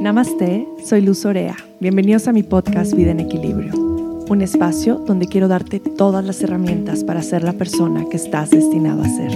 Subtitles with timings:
[0.00, 1.54] Namaste, soy Luz Orea.
[1.78, 3.74] Bienvenidos a mi podcast Vida en Equilibrio,
[4.30, 9.02] un espacio donde quiero darte todas las herramientas para ser la persona que estás destinado
[9.02, 9.30] a ser.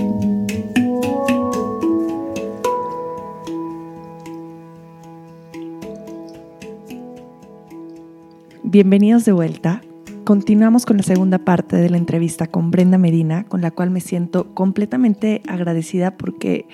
[8.62, 9.82] Bienvenidos de vuelta.
[10.24, 14.00] Continuamos con la segunda parte de la entrevista con Brenda Medina, con la cual me
[14.00, 16.66] siento completamente agradecida porque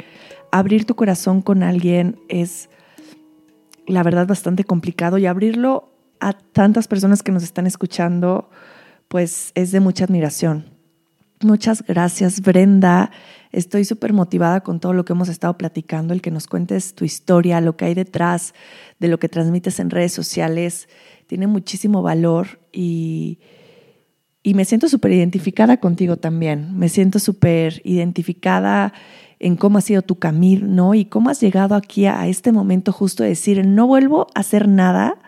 [0.53, 2.71] abrir tu corazón con alguien es
[3.91, 8.51] la verdad, bastante complicado y abrirlo a tantas personas que nos están escuchando,
[9.09, 10.67] pues es de mucha admiración.
[11.43, 13.11] Muchas gracias, Brenda.
[13.51, 17.05] Estoy súper motivada con todo lo que hemos estado platicando, el que nos cuentes tu
[17.05, 18.55] historia, lo que hay detrás
[18.99, 20.89] de lo que transmites en redes sociales.
[21.27, 23.39] Tiene muchísimo valor y,
[24.43, 26.79] y me siento súper identificada contigo también.
[26.79, 28.93] Me siento súper identificada
[29.39, 30.95] en cómo ha sido tu camino, ¿no?
[30.95, 34.69] Y cómo has llegado aquí a, este momento justo de decir, no vuelvo a hacer
[34.69, 35.19] nada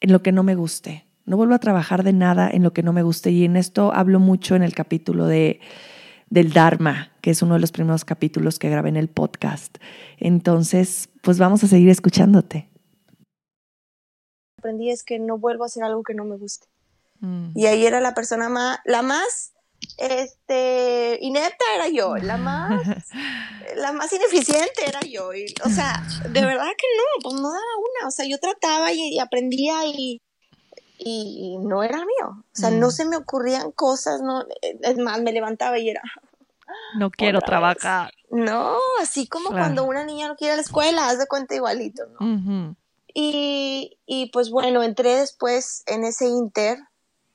[0.00, 2.82] en lo que no me guste, no vuelvo a trabajar de nada en lo que
[2.82, 3.30] no me guste.
[3.30, 5.60] Y en esto hablo mucho en el capítulo de,
[6.28, 9.78] del Dharma, que es uno de los primeros capítulos que grabé en el podcast.
[10.18, 12.68] Entonces, pues vamos a seguir escuchándote.
[14.58, 16.71] Aprendí es que no vuelvo a hacer algo que no me guste.
[17.22, 17.52] Mm.
[17.54, 19.52] Y ahí era la persona más, la más
[19.96, 22.84] este, inepta era yo, la más,
[23.76, 25.30] la más ineficiente era yo.
[25.64, 28.08] o sea, de verdad que no, pues no daba una.
[28.08, 30.20] O sea, yo trataba y, aprendía y,
[30.98, 32.28] y, no era mío.
[32.28, 32.92] O sea, no mm.
[32.92, 36.02] se me ocurrían cosas, no, es más, me levantaba y era.
[36.98, 38.12] No quiero trabajar.
[38.30, 41.54] No, así como cuando una niña no quiere ir a la escuela, haz de cuenta
[41.54, 42.76] igualito, ¿no?
[43.14, 46.78] y, y pues bueno, entré después en ese inter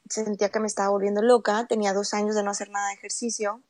[0.09, 3.61] sentía que me estaba volviendo loca, tenía dos años de no hacer nada de ejercicio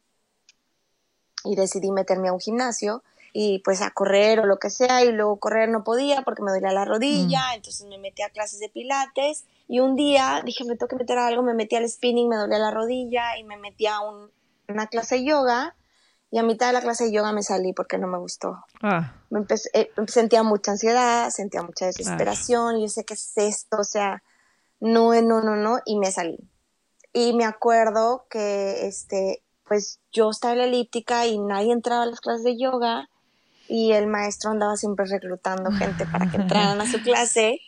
[1.43, 5.11] y decidí meterme a un gimnasio y pues a correr o lo que sea y
[5.11, 7.55] luego correr no podía porque me dolía la rodilla, mm.
[7.55, 11.17] entonces me metí a clases de pilates y un día dije me tengo que meter
[11.17, 13.99] a algo, me metí al spinning, me dolía la rodilla y me metí a
[14.67, 15.75] una clase de yoga
[16.29, 18.65] y a mitad de la clase de yoga me salí porque no me gustó.
[18.81, 19.13] Ah.
[19.29, 23.83] Me eh, sentía mucha ansiedad, sentía mucha desesperación y yo sé que es esto, o
[23.83, 24.23] sea,
[24.79, 26.37] no, no, no, no, y me salí.
[27.13, 32.07] Y me acuerdo que, este, pues yo estaba en la elíptica y nadie entraba a
[32.07, 33.09] las clases de yoga
[33.67, 37.59] y el maestro andaba siempre reclutando gente para que entraran a su clase.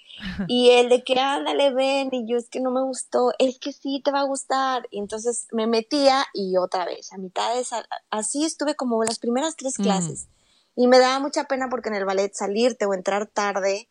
[0.48, 3.72] Y él de que ándale, ven, y yo es que no me gustó, es que
[3.72, 4.86] sí te va a gustar.
[4.92, 9.18] Y entonces me metía y otra vez, a mitad de esa, así estuve como las
[9.20, 9.84] primeras tres mm.
[9.84, 10.28] clases.
[10.76, 13.88] Y me daba mucha pena porque en el ballet salirte o entrar tarde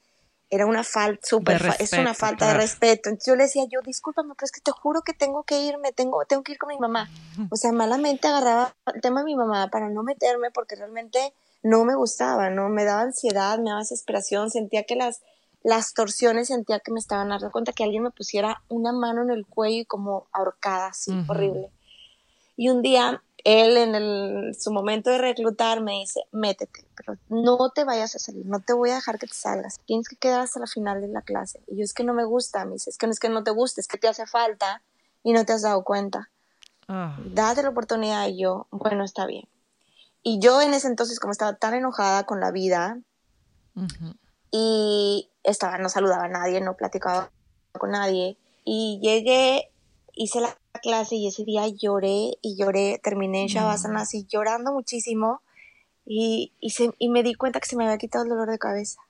[0.50, 3.10] era una falta, súper, es una falta de respeto.
[3.10, 5.92] Entonces yo le decía, yo, discúlpame, pero es que te juro que tengo que irme,
[5.92, 7.10] tengo, tengo que ir con mi mamá.
[7.50, 11.84] O sea, malamente agarraba el tema de mi mamá para no meterme porque realmente no
[11.84, 12.68] me gustaba, ¿no?
[12.68, 15.20] Me daba ansiedad, me daba desesperación, sentía que las,
[15.62, 19.30] las torsiones, sentía que me estaban dando cuenta que alguien me pusiera una mano en
[19.30, 21.70] el cuello y como ahorcada, así, horrible.
[22.56, 27.84] Y un día él en su momento de reclutar me dice, métete, pero no te
[27.84, 30.60] vayas a salir, no te voy a dejar que te salgas, tienes que quedar hasta
[30.60, 31.62] la final de la clase.
[31.66, 33.42] Y yo es que no me gusta, me dice, es que no es que no
[33.44, 34.82] te guste, es que te hace falta
[35.22, 36.28] y no te has dado cuenta.
[36.88, 37.18] Ah.
[37.24, 39.48] Date la oportunidad y yo, bueno, está bien.
[40.22, 42.98] Y yo en ese entonces, como estaba tan enojada con la vida
[44.50, 47.30] y estaba, no saludaba a nadie, no platicaba
[47.72, 49.70] con nadie, y llegué
[50.18, 55.42] hice la clase y ese día lloré y lloré, terminé en Shavasana así llorando muchísimo
[56.04, 58.58] y, y, se, y me di cuenta que se me había quitado el dolor de
[58.58, 59.00] cabeza.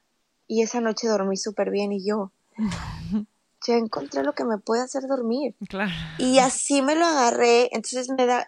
[0.47, 2.33] Y esa noche dormí súper bien y yo,
[3.67, 5.55] ya encontré lo que me puede hacer dormir.
[6.19, 8.47] Y así me lo agarré, entonces me da,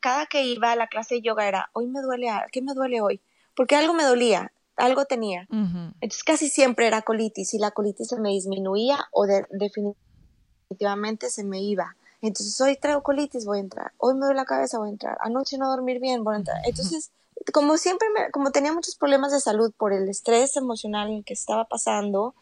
[0.00, 3.00] cada que iba a la clase de yoga era, hoy me duele, ¿qué me duele
[3.00, 3.20] hoy?
[3.54, 5.46] Porque algo me dolía, algo tenía.
[5.50, 11.44] Entonces casi siempre era colitis y la colitis se me disminuía o de, definitivamente se
[11.44, 11.96] me iba.
[12.22, 13.92] Entonces hoy traigo colitis, voy a entrar.
[13.98, 15.18] Hoy me duele la cabeza, voy a entrar.
[15.20, 16.58] Anoche no dormir bien, voy a entrar.
[16.64, 17.10] Entonces,
[17.52, 21.34] como siempre, como tenía muchos problemas de salud por el estrés emocional en el que
[21.34, 22.34] estaba pasando,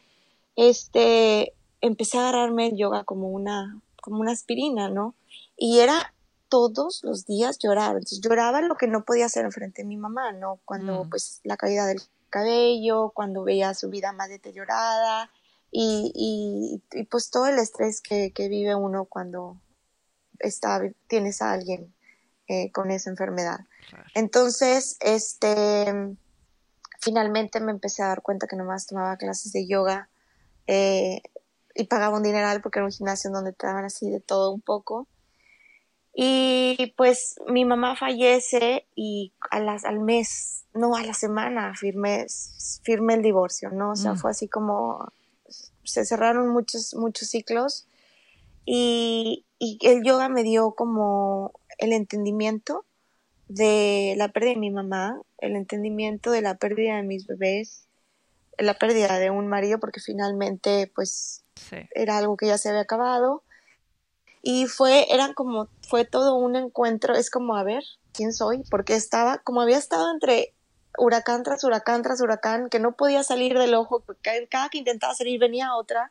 [0.54, 5.14] este, empecé a agarrarme el yoga como una, como una aspirina, ¿no?
[5.56, 6.12] Y era
[6.50, 7.92] todos los días llorar.
[7.92, 10.60] Entonces lloraba lo que no podía hacer enfrente de mi mamá, ¿no?
[10.66, 11.10] Cuando, mm.
[11.10, 15.30] pues, la caída del cabello, cuando veía su vida más deteriorada
[15.70, 19.56] y, y, y pues todo el estrés que, que vive uno cuando,
[20.40, 21.94] está, tienes a alguien
[22.48, 23.60] eh, con esa enfermedad.
[24.14, 26.16] Entonces, este,
[27.00, 30.08] finalmente me empecé a dar cuenta que nomás tomaba clases de yoga
[30.66, 31.22] eh,
[31.74, 34.60] y pagaba un dineral porque era un gimnasio donde te daban así de todo un
[34.60, 35.06] poco.
[36.12, 42.26] Y pues mi mamá fallece y a las, al mes, no, a la semana firmé,
[42.82, 43.92] firmé el divorcio, ¿no?
[43.92, 44.18] O sea, mm.
[44.18, 45.12] fue así como,
[45.84, 47.86] se cerraron muchos, muchos ciclos
[48.64, 52.84] y, y el yoga me dio como el entendimiento
[53.46, 57.84] de la pérdida de mi mamá, el entendimiento de la pérdida de mis bebés,
[58.58, 61.44] la pérdida de un marido, porque finalmente pues
[61.92, 63.42] era algo que ya se había acabado.
[64.42, 67.84] Y fue, eran como, fue todo un encuentro, es como, a ver,
[68.14, 68.62] ¿quién soy?
[68.70, 70.54] Porque estaba, como había estado entre
[70.96, 75.14] huracán tras huracán tras huracán, que no podía salir del ojo, porque cada que intentaba
[75.14, 76.10] salir venía otra.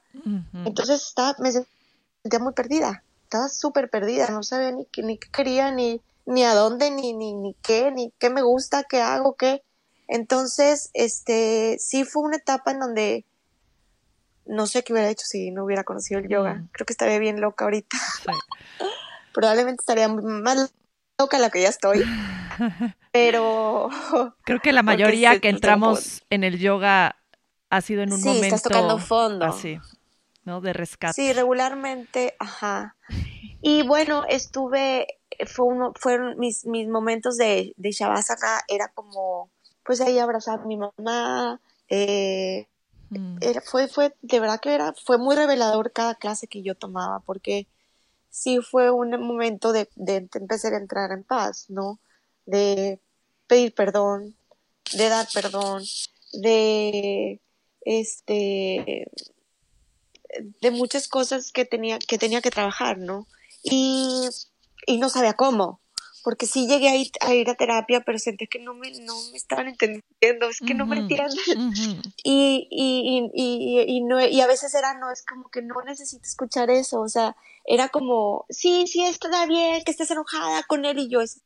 [0.66, 5.72] Entonces estaba, me sentía muy perdida, estaba súper perdida, no sabía ni, ni qué quería,
[5.72, 9.62] ni, ni a dónde, ni, ni, ni qué, ni qué me gusta, qué hago, qué.
[10.08, 13.26] Entonces, este, sí fue una etapa en donde
[14.48, 16.56] no sé qué hubiera hecho si no hubiera conocido el yoga.
[16.56, 16.70] Mm.
[16.72, 17.98] Creo que estaría bien loca ahorita.
[19.34, 20.74] Probablemente estaría más
[21.20, 22.04] loca la que ya estoy.
[23.12, 23.90] Pero
[24.44, 27.16] creo que la mayoría que entramos en el yoga
[27.70, 28.42] ha sido en un momento.
[28.42, 29.46] Sí, estás tocando fondo.
[29.46, 29.80] Así,
[30.50, 30.62] ¿no?
[30.62, 31.14] De rescate.
[31.14, 32.96] Sí, regularmente, ajá.
[33.62, 35.08] Y bueno, estuve,
[35.46, 39.50] fue uno, fueron mis, mis momentos de, de Shavasana, era como
[39.84, 41.62] pues ahí abrazar a mi mamá.
[41.88, 42.68] Eh,
[43.12, 43.38] mm.
[43.42, 47.20] era, fue, fue, de verdad que era, fue muy revelador cada clase que yo tomaba,
[47.20, 47.68] porque
[48.30, 52.00] sí fue un momento de, de empezar a entrar en paz, ¿no?
[52.46, 53.00] De
[53.48, 54.36] pedir perdón,
[54.94, 55.84] de dar perdón,
[56.34, 57.40] de
[57.82, 59.08] este
[60.62, 63.28] de muchas cosas que tenía que tenía que trabajar, ¿no?
[63.64, 64.28] Y,
[64.86, 65.80] y no sabía cómo
[66.24, 69.14] porque sí llegué a ir, a ir a terapia, pero sentí que no me, no
[69.32, 71.38] me estaban entendiendo, es que no me entienden.
[72.24, 76.24] y, y, y, y, no, y a veces era, no, es como que no necesito
[76.24, 77.36] escuchar eso, o sea,
[77.66, 81.42] era como, sí, sí, está bien, que estés enojada con él, y yo, es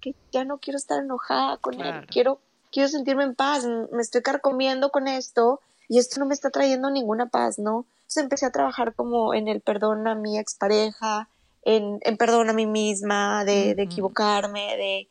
[0.00, 2.40] que ya no quiero estar enojada con él, quiero,
[2.70, 6.90] quiero sentirme en paz, me estoy carcomiendo con esto, y esto no me está trayendo
[6.90, 7.86] ninguna paz, ¿no?
[8.14, 11.28] Entonces empecé a trabajar como en el perdón a mi expareja,
[11.64, 15.08] en, perdón a mí misma, de, equivocarme,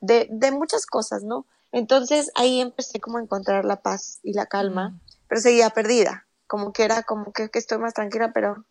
[0.00, 1.44] de, de, muchas cosas, ¿no?
[1.72, 4.96] Entonces ahí empecé como a encontrar la paz y la calma,
[5.26, 8.64] pero seguía perdida, como que era como que, estoy más tranquila, pero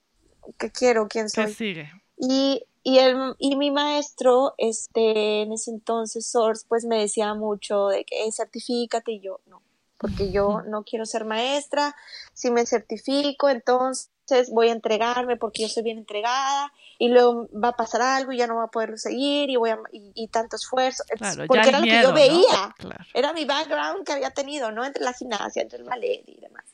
[0.58, 1.10] ¿qué quiero?
[1.10, 1.48] ¿Quién soy?
[1.48, 1.92] ¿Qué sigue?
[2.18, 7.88] Y, y, el, y mi maestro, este, en ese entonces, Source, pues me decía mucho
[7.88, 9.62] de que certifícate y yo, no,
[10.04, 11.96] porque yo no quiero ser maestra,
[12.34, 17.70] si me certifico, entonces voy a entregarme porque yo soy bien entregada y luego va
[17.70, 20.58] a pasar algo y ya no va a poder seguir y voy a, y, tanto
[20.58, 21.06] esfuerzo.
[21.48, 22.76] Porque era lo que yo veía.
[23.14, 26.66] Era mi background que había tenido no entre la gimnasia entre el ballet y demás.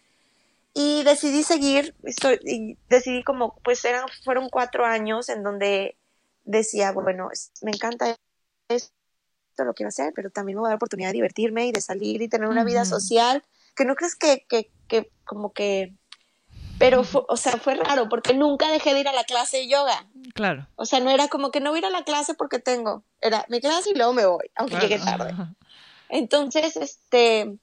[0.74, 5.96] Y decidí seguir estoy, y decidí como pues eran fueron cuatro años en donde
[6.46, 7.30] decía bueno
[7.62, 8.16] me encanta
[8.70, 8.99] esto
[9.66, 12.22] lo quiero hacer pero también me voy a dar oportunidad de divertirme y de salir
[12.22, 13.44] y tener una vida social
[13.76, 15.94] que no crees que, que, que como que
[16.80, 20.08] pero, o sea, fue raro porque nunca dejé de ir a la clase de yoga.
[20.34, 20.66] Claro.
[20.78, 23.04] O sea, no era como que no voy a ir a la clase porque tengo.
[23.20, 25.36] Era mi clase y luego me voy, aunque llegue tarde.
[26.08, 27.58] Entonces, este,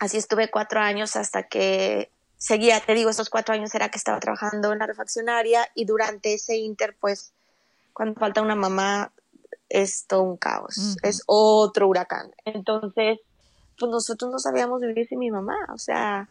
[0.00, 4.18] así estuve cuatro años hasta que seguía, te digo, esos cuatro años era que estaba
[4.18, 7.32] trabajando en la refaccionaria y durante ese inter, pues,
[7.92, 9.12] cuando falta una mamá,
[9.72, 12.30] es todo un caos, es otro huracán.
[12.44, 13.18] Entonces,
[13.78, 16.28] pues nosotros no sabíamos vivir sin mi mamá, o sea,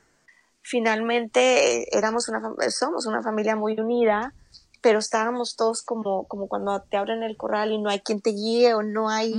[0.61, 4.33] finalmente éramos una, somos una familia muy unida,
[4.81, 8.31] pero estábamos todos como, como cuando te abren el corral y no hay quien te
[8.31, 9.33] guíe o no hay,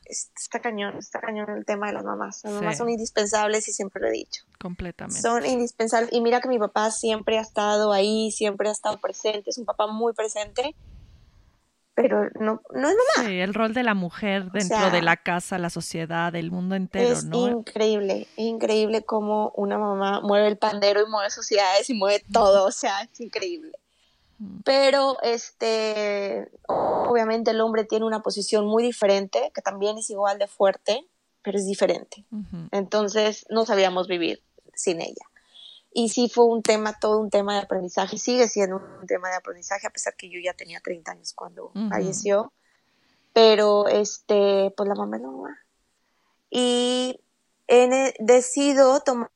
[0.00, 2.40] está cañón, está cañón el tema de las mamás.
[2.44, 4.44] Las mamás son indispensables y siempre lo he dicho.
[4.58, 5.20] Completamente.
[5.20, 6.10] Son indispensables.
[6.14, 9.66] Y mira que mi papá siempre ha estado ahí, siempre ha estado presente, es un
[9.66, 10.74] papá muy presente
[11.96, 13.28] pero no, no es mamá.
[13.28, 17.10] Sí, el rol de la mujer dentro de la casa, la sociedad, el mundo entero,
[17.10, 22.22] es increíble, es increíble cómo una mamá mueve el pandero y mueve sociedades y mueve
[22.30, 23.72] todo, o sea, es increíble.
[24.38, 24.58] Mm.
[24.62, 30.48] Pero, este, obviamente el hombre tiene una posición muy diferente, que también es igual de
[30.48, 31.02] fuerte,
[31.40, 32.26] pero es diferente.
[32.72, 34.42] Entonces, no sabíamos vivir
[34.74, 35.24] sin ella
[35.98, 39.36] y sí fue un tema, todo un tema de aprendizaje, sigue siendo un tema de
[39.36, 42.52] aprendizaje, a pesar que yo ya tenía 30 años cuando falleció,
[43.32, 45.58] pero este, pues la mamá no mamá.
[46.50, 47.18] Y
[47.66, 49.30] he, decido tomar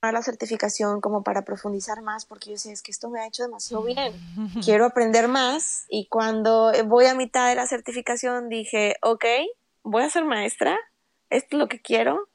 [0.00, 3.42] la certificación como para profundizar más, porque yo sé, es que esto me ha hecho
[3.42, 4.12] demasiado bien,
[4.64, 9.24] quiero aprender más, y cuando voy a mitad de la certificación dije, ok,
[9.82, 10.78] voy a ser maestra,
[11.28, 12.28] esto es lo que quiero,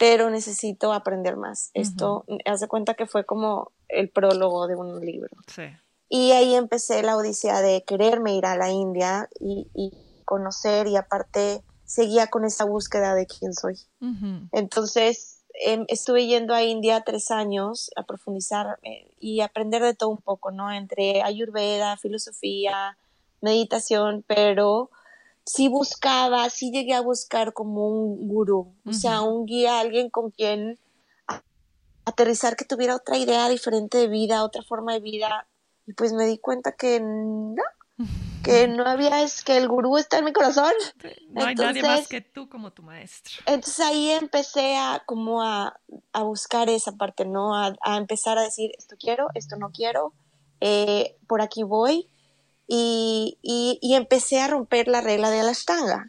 [0.00, 1.70] pero necesito aprender más.
[1.74, 5.28] Esto, haz de cuenta que fue como el prólogo de un libro.
[5.46, 5.64] Sí.
[6.08, 9.92] Y ahí empecé la odisea de quererme ir a la India y,
[10.24, 13.76] conocer y aparte seguía con esa búsqueda de quién soy.
[14.52, 20.08] Entonces em, estuve yendo a India tres años a profundizar eh, y aprender de todo
[20.08, 20.72] un poco, ¿no?
[20.72, 22.96] Entre ayurveda, filosofía,
[23.42, 24.90] meditación, pero
[25.52, 30.30] sí buscaba, sí llegué a buscar como un gurú, o sea, un guía, alguien con
[30.30, 30.78] quien
[32.04, 35.48] aterrizar que tuviera otra idea diferente de vida, otra forma de vida.
[35.88, 37.62] Y pues me di cuenta que no,
[38.44, 40.72] que no había, es que el gurú está en mi corazón.
[41.30, 43.32] No hay nadie más que tú como tu maestro.
[43.46, 45.80] Entonces ahí empecé a como a,
[46.22, 47.56] buscar esa parte, ¿no?
[47.56, 50.14] A, empezar a decir, esto quiero, esto no quiero,
[50.60, 52.08] eh, por aquí voy.
[52.72, 56.08] Y, y, empecé a romper la regla de la ashtanga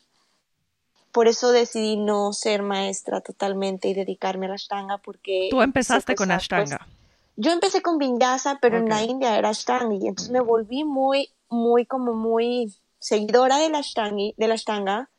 [1.11, 5.47] por eso decidí no ser maestra totalmente y dedicarme a la Ashtanga porque...
[5.51, 6.77] Tú empezaste con Ashtanga.
[6.77, 6.97] Pues,
[7.35, 11.29] yo empecé con Vinyasa, pero en la India era Ashtanga y entonces me volví muy,
[11.49, 15.09] muy, como muy seguidora de la Ashtanga, de la Ashtanga.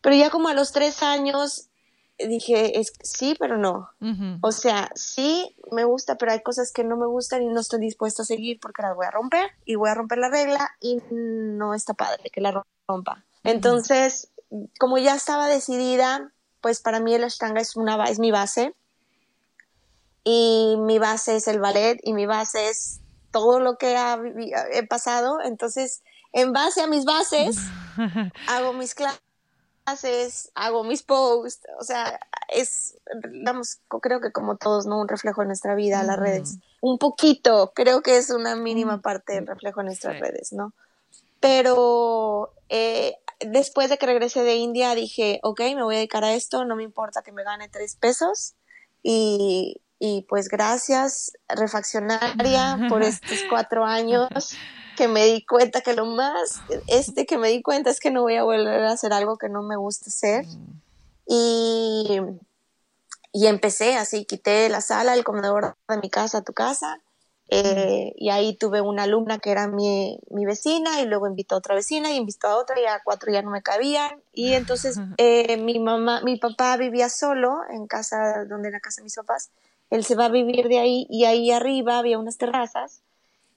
[0.00, 1.68] Pero ya como a los tres años
[2.28, 3.90] dije, es, sí, pero no.
[4.40, 7.80] O sea, sí, me gusta, pero hay cosas que no me gustan y no estoy
[7.80, 11.00] dispuesta a seguir porque las voy a romper y voy a romper la regla y
[11.10, 13.24] no está padre que la rompa.
[13.44, 14.28] Entonces,
[14.78, 18.74] como ya estaba decidida, pues para mí el Ashtanga es, una, es mi base.
[20.24, 23.00] Y mi base es el ballet y mi base es
[23.32, 23.96] todo lo que
[24.72, 25.40] he pasado.
[25.42, 26.02] Entonces,
[26.32, 27.58] en base a mis bases,
[28.48, 29.20] hago mis clases,
[30.54, 31.66] hago mis posts.
[31.78, 32.98] O sea, es,
[33.30, 35.00] digamos, creo que como todos, ¿no?
[35.00, 36.58] Un reflejo de nuestra vida, las redes.
[36.80, 40.72] Un poquito, creo que es una mínima parte del reflejo de nuestras redes, ¿no?
[41.40, 46.34] Pero eh, después de que regresé de India dije, ok, me voy a dedicar a
[46.34, 48.54] esto, no me importa que me gane tres pesos.
[49.02, 54.28] Y, y pues gracias, refaccionaria, por estos cuatro años
[54.96, 58.22] que me di cuenta que lo más, este que me di cuenta es que no
[58.22, 60.44] voy a volver a hacer algo que no me gusta hacer.
[61.26, 62.20] Y,
[63.32, 67.00] y empecé así, quité la sala, el comedor de mi casa a tu casa
[67.54, 71.58] eh, y ahí tuve una alumna que era mi, mi, vecina y luego invitó a
[71.58, 74.22] otra vecina y invitó a otra y a cuatro ya no me cabían.
[74.32, 79.04] Y entonces eh, mi mamá, mi papá vivía solo en casa donde era casa de
[79.04, 79.50] mis papás.
[79.90, 83.02] Él se va a vivir de ahí y ahí arriba había unas terrazas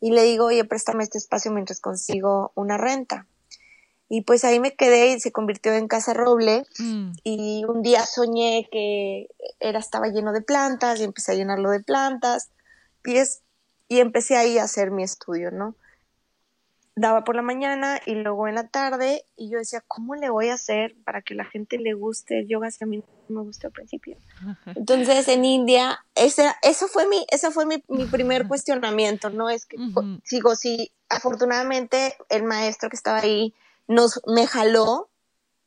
[0.02, 3.28] y le digo, oye, préstame este espacio mientras consigo una renta.
[4.08, 6.64] Y pues ahí me quedé y se convirtió en Casa Roble.
[6.78, 7.12] Mm.
[7.24, 9.28] Y un día soñé que
[9.60, 12.52] era, estaba lleno de plantas y empecé a llenarlo de plantas.
[13.04, 13.42] Y es
[13.88, 15.76] y empecé ahí a hacer mi estudio, ¿no?
[16.96, 20.50] Daba por la mañana y luego en la tarde y yo decía, ¿cómo le voy
[20.50, 23.46] a hacer para que la gente le guste el yoga si a mí no me
[23.46, 24.18] gustó al principio?
[24.76, 29.50] Entonces en India, ese, eso fue mi, eso fue mi, primer cuestionamiento, ¿no?
[29.50, 29.78] Es que
[30.24, 33.54] sigo, sí, afortunadamente el maestro que estaba ahí
[33.88, 35.10] nos, me jaló,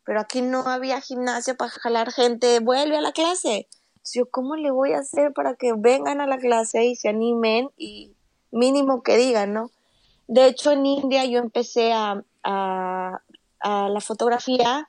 [0.05, 3.69] pero aquí no había gimnasio para jalar gente, vuelve a la clase
[4.15, 7.71] yo, ¿cómo le voy a hacer para que vengan a la clase y se animen
[7.77, 8.15] y
[8.51, 9.71] mínimo que digan, ¿no?
[10.29, 13.21] De hecho, en India yo empecé a, a,
[13.63, 14.89] la fotografía.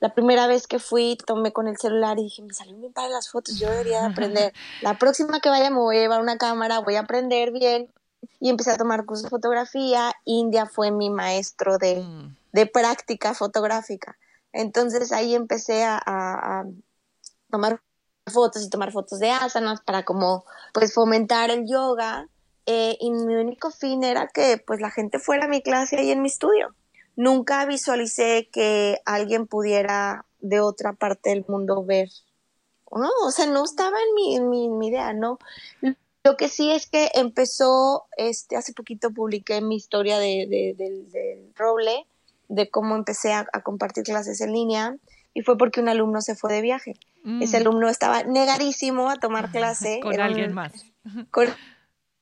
[0.00, 3.08] La primera vez que fui, tomé con el celular y dije, me salió bien para
[3.08, 4.52] las fotos, yo debería aprender.
[4.80, 7.92] La próxima que vaya me voy a llevar una cámara, voy a aprender bien.
[8.40, 10.12] Y empecé a tomar cursos de fotografía.
[10.24, 12.36] India fue mi maestro de, mm.
[12.52, 14.16] de práctica fotográfica.
[14.52, 16.64] Entonces ahí empecé a, a, a
[17.50, 17.80] tomar
[18.26, 22.28] fotos y tomar fotos de asanas para como pues fomentar el yoga
[22.70, 26.10] eh, y mi único fin era que pues la gente fuera a mi clase ahí
[26.10, 26.74] en mi estudio.
[27.16, 32.10] Nunca visualicé que alguien pudiera de otra parte del mundo ver.
[32.92, 35.38] No, o sea, no estaba en mi, mi, idea, ¿no?
[36.24, 42.06] Lo que sí es que empezó, este, hace poquito publiqué mi historia de, del, roble,
[42.48, 44.94] de cómo empecé a, a compartir clases en línea
[45.32, 46.96] y fue porque un alumno se fue de viaje.
[47.40, 47.60] Ese mm.
[47.62, 50.00] alumno estaba negadísimo a tomar clase.
[50.02, 50.72] con alguien más.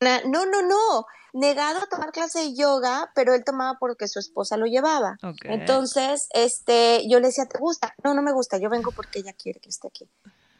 [0.00, 1.06] No, no, no.
[1.32, 5.18] Negado a tomar clase de yoga, pero él tomaba porque su esposa lo llevaba.
[5.44, 7.94] Entonces, este, yo le decía, ¿te gusta?
[8.02, 8.56] No, no me gusta.
[8.58, 10.08] Yo vengo porque ella quiere que esté aquí.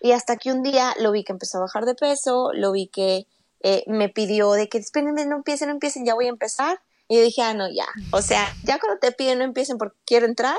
[0.01, 2.89] Y hasta que un día lo vi que empezó a bajar de peso, lo vi
[2.89, 3.27] que
[3.61, 6.79] eh, me pidió de que, espérenme, no empiecen, no empiecen, ya voy a empezar.
[7.09, 7.87] Y yo dije, ah, no, ya.
[8.11, 10.57] O sea, ya cuando te piden no empiecen porque quiero entrar,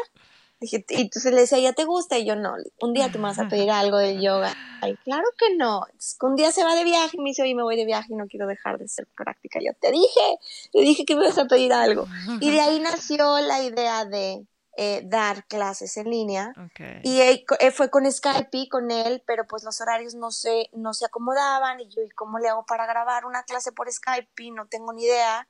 [0.60, 2.18] Dije, y entonces le decía, ¿ya te gusta?
[2.18, 4.56] Y yo, no, un día te vas a pedir algo del yoga.
[4.82, 5.86] Ay, claro que no.
[6.22, 8.16] un día se va de viaje y me dice, oye, me voy de viaje y
[8.16, 9.60] no quiero dejar de ser práctica.
[9.64, 10.40] Yo te dije,
[10.74, 12.08] le dije que me ibas a pedir algo.
[12.40, 14.48] Y de ahí nació la idea de
[14.80, 16.54] eh, dar clases en línea.
[17.02, 21.06] Y eh, fue con Skype con él, pero pues los horarios no se, no se
[21.06, 24.52] acomodaban y yo, ¿y cómo le hago para grabar una clase por Skype?
[24.52, 25.48] No tengo ni idea.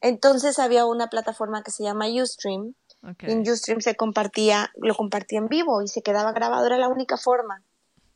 [0.00, 2.74] Entonces había una plataforma que se llama Ustream.
[3.02, 7.62] Ustream se compartía, lo compartía en vivo y se quedaba grabado, era la única forma.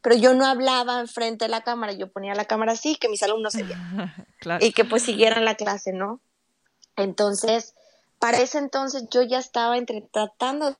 [0.03, 3.23] Pero yo no hablaba enfrente de la cámara, yo ponía la cámara así, que mis
[3.23, 4.15] alumnos se vieran.
[4.61, 6.21] Y que pues siguieran la clase, ¿no?
[6.97, 7.75] Entonces,
[8.19, 10.77] para ese entonces yo ya estaba entre tratando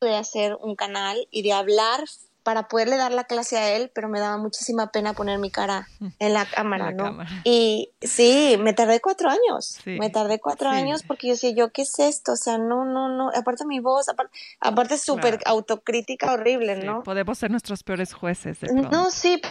[0.00, 2.04] de hacer un canal y de hablar
[2.46, 5.88] para poderle dar la clase a él, pero me daba muchísima pena poner mi cara
[6.20, 7.18] en la cámara, ¿no?
[7.42, 11.82] Y sí, me tardé cuatro años, me tardé cuatro años porque yo decía, yo, ¿qué
[11.82, 12.34] es esto?
[12.34, 17.02] O sea, no, no, no, aparte mi voz, aparte, aparte súper autocrítica horrible, ¿no?
[17.02, 18.62] Podemos ser nuestros peores jueces.
[18.62, 19.42] no, sí,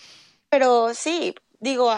[0.50, 1.94] pero sí, digo,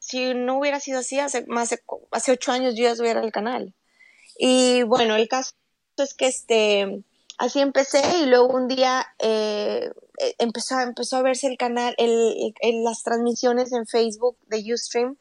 [0.00, 1.72] si no hubiera sido así, hace, más,
[2.10, 3.72] hace ocho años yo ya estuviera el canal.
[4.36, 5.52] Y bueno, el caso
[5.98, 7.04] es que este,
[7.38, 9.92] así empecé y luego un día eh,
[10.38, 15.16] empezó, empezó a verse el canal, el, las transmisiones en Facebook de Ustream.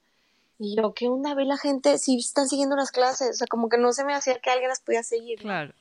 [0.57, 1.33] Y yo, ¿qué onda?
[1.35, 3.29] Ve la gente, si están siguiendo las clases.
[3.29, 5.39] O sea, como que no se me hacía que alguien las podía seguir.
[5.39, 5.73] Claro.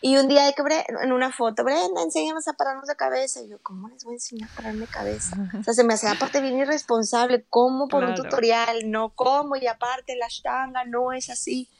[0.00, 0.62] Y un día de que
[1.02, 3.40] en una foto, Brenda, enséñanos a pararnos de cabeza.
[3.40, 5.36] Y yo, ¿cómo les voy a enseñar a pararme de cabeza?
[5.58, 8.90] O sea, se me hacía aparte bien irresponsable, ¿cómo por un tutorial?
[8.90, 9.56] No, ¿cómo?
[9.56, 11.70] Y aparte la shtanga no es así.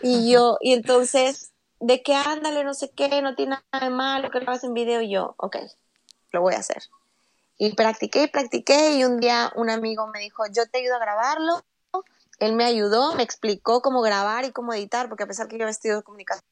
[0.00, 4.30] Y yo, y entonces, de que ándale, no sé qué, no tiene nada de malo
[4.30, 5.56] que lo hagas en video, y yo, ok,
[6.32, 6.82] lo voy a hacer.
[7.58, 11.00] Y practiqué y practiqué, y un día un amigo me dijo, yo te ayudo a
[11.00, 11.64] grabarlo.
[12.38, 15.66] Él me ayudó, me explicó cómo grabar y cómo editar, porque a pesar que yo
[15.66, 16.44] he estudiado comunicaciones,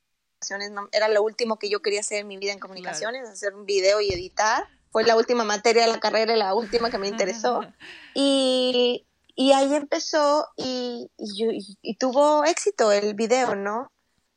[0.93, 4.01] era lo último que yo quería hacer en mi vida en comunicaciones, hacer un video
[4.01, 4.67] y editar.
[4.91, 7.61] Fue la última materia de la carrera y la última que me interesó.
[8.17, 13.91] Y, y ahí empezó y, y, tuvo éxito el video, ¿no?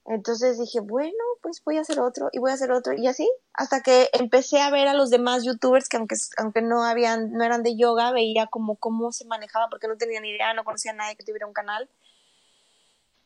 [0.08, 1.12] Entonces dije, bueno,
[1.42, 4.62] pues voy a hacer otro y voy a hacer otro y así, hasta que empecé
[4.62, 8.14] a ver a los demás youtubers que aunque, aunque no habían, no eran de yoga,
[8.14, 11.26] veía como cómo se manejaba porque no tenía ni idea, no conocía a nadie que
[11.26, 11.90] tuviera un canal.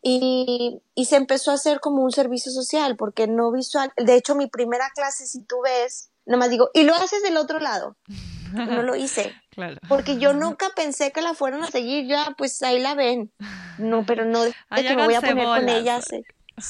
[0.02, 4.34] Y, y se empezó a hacer como un servicio social porque no visual, de hecho
[4.34, 7.96] mi primera clase, si tú ves, nomás digo, y lo haces del otro lado.
[8.54, 9.34] No lo hice.
[9.88, 13.32] Porque yo nunca pensé que la fueran a seguir, ya pues ahí la ven.
[13.78, 16.06] No, pero no de que me voy a poner con ellas.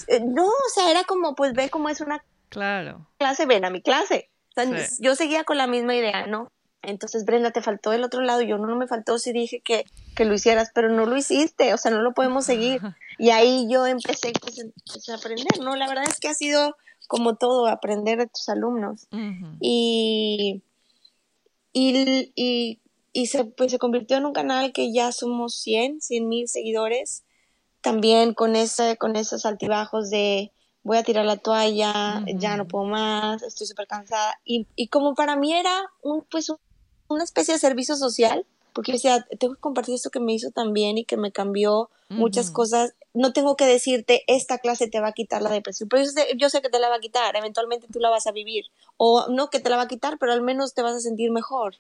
[0.08, 3.08] Eh, no, o sea, era como, pues ve cómo es una claro.
[3.18, 4.30] clase, ven a mi clase.
[5.00, 6.52] Yo seguía con la misma idea, ¿no?
[6.82, 8.42] Entonces, Brenda, te faltó el otro lado.
[8.42, 11.74] Yo no, no me faltó, sí dije que, que lo hicieras, pero no lo hiciste,
[11.74, 12.82] o sea, no lo podemos seguir.
[13.18, 15.76] Y ahí yo empecé, pues, a aprender, ¿no?
[15.76, 16.76] La verdad es que ha sido
[17.08, 19.08] como todo, aprender de tus alumnos.
[19.60, 20.64] Y
[21.74, 22.80] y,
[23.14, 27.24] y, se, pues, se convirtió en un canal que ya somos 100, 100 mil seguidores,
[27.82, 30.52] también con, ese, con esos altibajos de
[30.84, 34.40] voy a tirar la toalla, ya no puedo más, estoy súper cansada.
[34.46, 36.52] Y, y como para mí era un, pues,
[37.08, 40.52] una especie de servicio social, porque yo decía, tengo que compartir esto que me hizo
[40.52, 42.94] también y que me cambió muchas cosas.
[43.14, 46.28] No tengo que decirte, esta clase te va a quitar la depresión, pero yo sé,
[46.38, 48.66] yo sé, que te la va a quitar, eventualmente tú la vas a vivir.
[48.98, 51.32] O no que te la va a quitar, pero al menos te vas a sentir
[51.32, 51.76] mejor.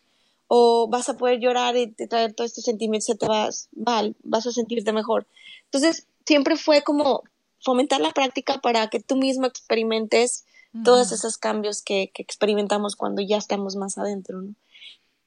[0.47, 4.15] O vas a poder llorar y te traer todo este sentimiento, se te vas, mal,
[4.23, 5.25] vas a sentirte mejor.
[5.71, 7.23] Entonces, siempre fue como
[7.59, 10.45] fomentar la práctica para que tú mismo experimentes
[10.85, 14.55] todos esos cambios que, que experimentamos cuando ya estamos más adentro, ¿no?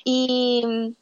[0.05, 0.95] Y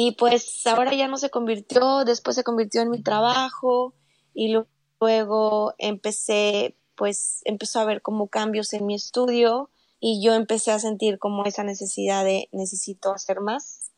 [0.00, 3.94] y pues ahora ya no se convirtió, después se convirtió en mi trabajo
[4.32, 4.54] y
[5.00, 10.78] luego empecé, pues empezó a haber como cambios en mi estudio y yo empecé a
[10.78, 13.90] sentir como esa necesidad de necesito hacer más.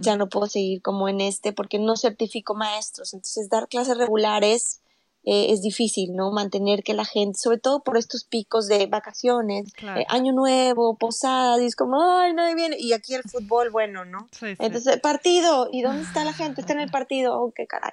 [0.00, 3.12] Ya no puedo seguir como en este porque no certifico maestros.
[3.12, 4.80] Entonces dar clases regulares
[5.26, 6.30] eh, es difícil, ¿no?
[6.30, 11.62] Mantener que la gente, sobre todo por estos picos de vacaciones, eh, año nuevo, posadas,
[11.62, 12.76] y es como, ay, nadie viene.
[12.78, 14.28] Y aquí el fútbol, bueno, ¿no?
[14.42, 16.60] Entonces, partido, ¿y dónde está la gente?
[16.60, 17.92] Está en el partido, oh, qué caray.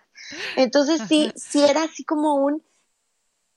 [0.57, 2.61] Entonces, sí, sí era así como un,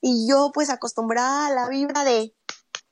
[0.01, 2.33] y yo pues acostumbrada a la vibra de,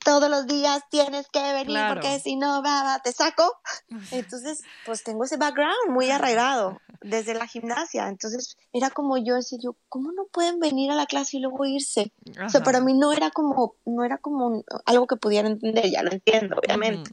[0.05, 3.61] todos los días tienes que venir porque si no, va, te saco.
[4.11, 8.09] Entonces, pues tengo ese background muy arraigado desde la gimnasia.
[8.09, 11.65] Entonces, era como yo decir, yo, ¿cómo no pueden venir a la clase y luego
[11.65, 12.13] irse?
[12.45, 16.03] O sea, para mí no era como, no era como algo que pudieran entender, ya
[16.03, 17.11] lo entiendo, obviamente.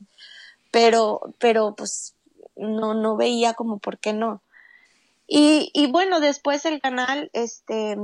[0.71, 2.15] Pero, pero pues
[2.56, 4.41] no, no veía como por qué no.
[5.28, 7.95] Y, y bueno, después el canal, este,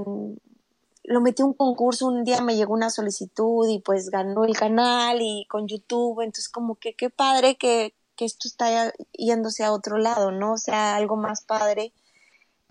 [1.08, 4.56] lo metí a un concurso, un día me llegó una solicitud y pues ganó el
[4.56, 9.72] canal y con YouTube, entonces como que qué padre que, que esto está yéndose a
[9.72, 10.54] otro lado, ¿no?
[10.54, 11.94] O sea, algo más padre.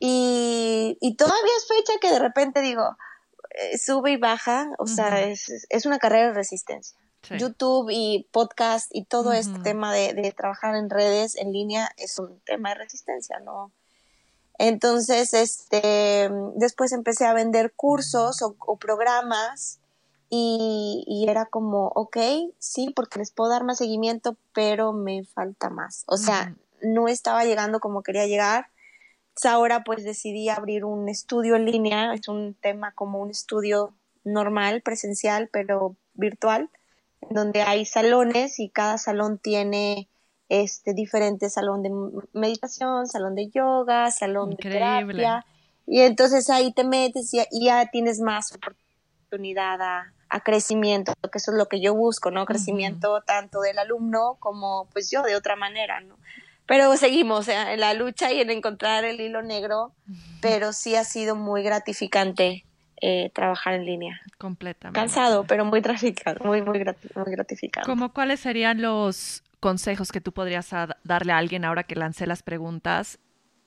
[0.01, 2.97] Y, y todavía es fecha que de repente digo,
[3.51, 6.99] eh, sube y baja, o sea, es, es, una carrera de resistencia.
[7.39, 12.19] YouTube y podcast y todo este tema de, de, trabajar en redes en línea es
[12.19, 13.73] un tema de resistencia, ¿no?
[14.67, 19.79] Entonces, este, después empecé a vender cursos o, o programas
[20.31, 22.17] y, y, era como, ok,
[22.59, 26.05] sí, porque les puedo dar más seguimiento, pero me falta más.
[26.07, 28.69] O sea, no estaba llegando como quería llegar.
[29.45, 33.93] Ahora pues decidí abrir un estudio en línea, es un tema como un estudio
[34.25, 36.71] normal, presencial, pero virtual,
[37.29, 40.09] donde hay salones y cada salón tiene
[40.49, 41.91] este diferente salón de
[42.33, 45.45] meditación, salón de yoga, salón de terapia.
[45.87, 50.11] Y entonces ahí te metes y, ya tienes más oportunidad a,
[50.45, 52.45] crecimiento, que eso es lo que yo busco, ¿no?
[52.45, 56.17] Crecimiento tanto del alumno como pues yo de otra manera, ¿no?
[56.67, 59.93] pero seguimos en la lucha y en encontrar el hilo negro,
[60.41, 62.65] pero sí ha sido muy gratificante
[63.01, 64.21] eh, trabajar en línea.
[64.39, 64.99] Completamente.
[64.99, 67.87] Cansado, pero muy gratificante, muy, muy, gratificante.
[67.87, 70.69] ¿Cómo cuáles serían los consejos que tú podrías
[71.05, 73.19] darle a alguien ahora que lancé las preguntas?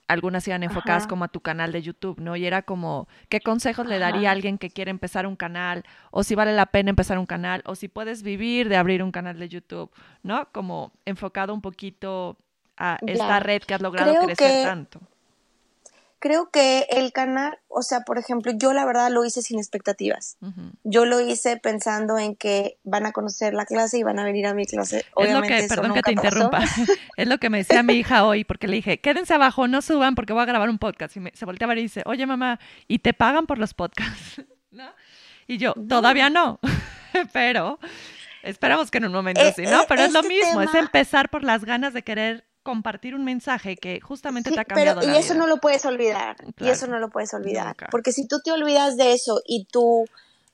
[0.06, 2.36] Algunas iban enfocadas como a tu canal de YouTube, ¿no?
[2.36, 5.82] Y era como, ¿qué consejos le daría a alguien que quiere empezar un canal?
[6.12, 9.10] O si vale la pena empezar un canal, o si puedes vivir de abrir un
[9.10, 9.90] canal de YouTube,
[10.22, 10.48] ¿no?
[10.52, 12.36] Como enfocado un poquito
[12.76, 15.00] a esta red que has logrado crecer tanto?
[16.20, 20.36] Creo que el canal, o sea, por ejemplo, yo la verdad lo hice sin expectativas.
[20.82, 24.46] Yo lo hice pensando en que van a conocer la clase y van a venir
[24.46, 25.04] a mi clase.
[25.14, 26.60] Obviamente, es lo que, perdón que te interrumpa,
[27.16, 30.16] es lo que me decía mi hija hoy, porque le dije, quédense abajo, no suban
[30.16, 31.16] porque voy a grabar un podcast.
[31.16, 34.42] Y se voltea a ver y dice, oye mamá, ¿y te pagan por los podcasts?
[34.70, 34.90] ¿No?
[35.46, 36.58] Y yo, todavía no,
[37.32, 37.78] pero
[38.42, 39.84] esperamos que en un momento eh, sí, ¿no?
[39.88, 43.76] Pero es lo este mismo, es empezar por las ganas de querer compartir un mensaje
[43.76, 46.98] que justamente te ha cambiado pero, y eso no lo puedes olvidar y eso no
[46.98, 50.04] lo puedes olvidar porque si tú te olvidas de eso y tú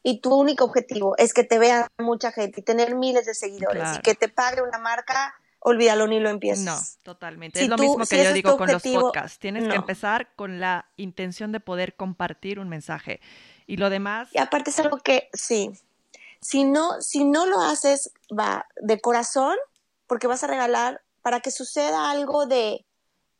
[0.02, 3.98] y tu único objetivo es que te vea mucha gente y tener miles de seguidores
[3.98, 6.64] y que te pague una marca olvídalo ni lo empieces.
[6.64, 7.62] No, totalmente.
[7.62, 9.38] es lo mismo que yo digo con los podcasts.
[9.38, 13.20] Tienes que empezar con la intención de poder compartir un mensaje.
[13.66, 14.28] Y lo demás.
[14.32, 15.72] Y aparte es algo que, sí.
[16.40, 19.56] Si no, si no lo haces, va de corazón,
[20.06, 22.84] porque vas a regalar para que suceda algo de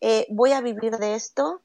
[0.00, 1.60] eh, voy a vivir de esto,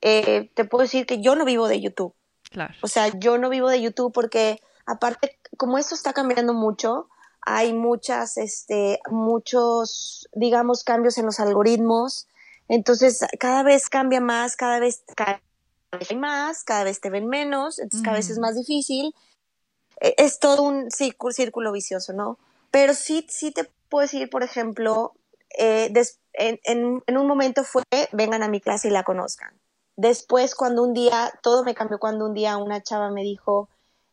[0.00, 2.12] eh, te puedo decir que yo no vivo de YouTube.
[2.50, 2.74] Claro.
[2.82, 7.08] O sea, yo no vivo de YouTube porque aparte, como esto está cambiando mucho,
[7.42, 12.26] hay muchas, este, muchos, digamos, cambios en los algoritmos.
[12.66, 15.04] Entonces, cada vez cambia más, cada vez,
[16.10, 19.14] hay más, cada vez te ven menos, entonces cada vez es más difícil.
[20.00, 22.36] E, es todo un círculo, círculo vicioso, ¿no?
[22.72, 25.12] Pero sí, sí te puedo decir, por ejemplo,
[25.56, 25.92] eh,
[26.32, 29.52] en, un momento fue, vengan a mi clase y la conozcan.
[29.94, 33.68] Después, cuando un día, todo me cambió cuando un día una chava me dijo,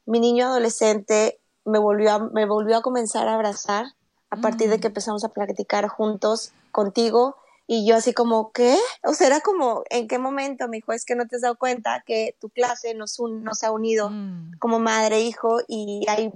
[0.05, 3.87] mi niño adolescente me volvió a, me volvió a comenzar a abrazar
[4.29, 4.81] a partir de mm.
[4.81, 8.77] que empezamos a practicar juntos contigo y yo así como, ¿qué?
[9.03, 10.67] O sea, era como, ¿en qué momento?
[10.67, 13.71] Me dijo, es que no te has dado cuenta que tu clase nos, nos ha
[13.71, 14.59] unido mm.
[14.59, 16.31] como madre hijo y ahí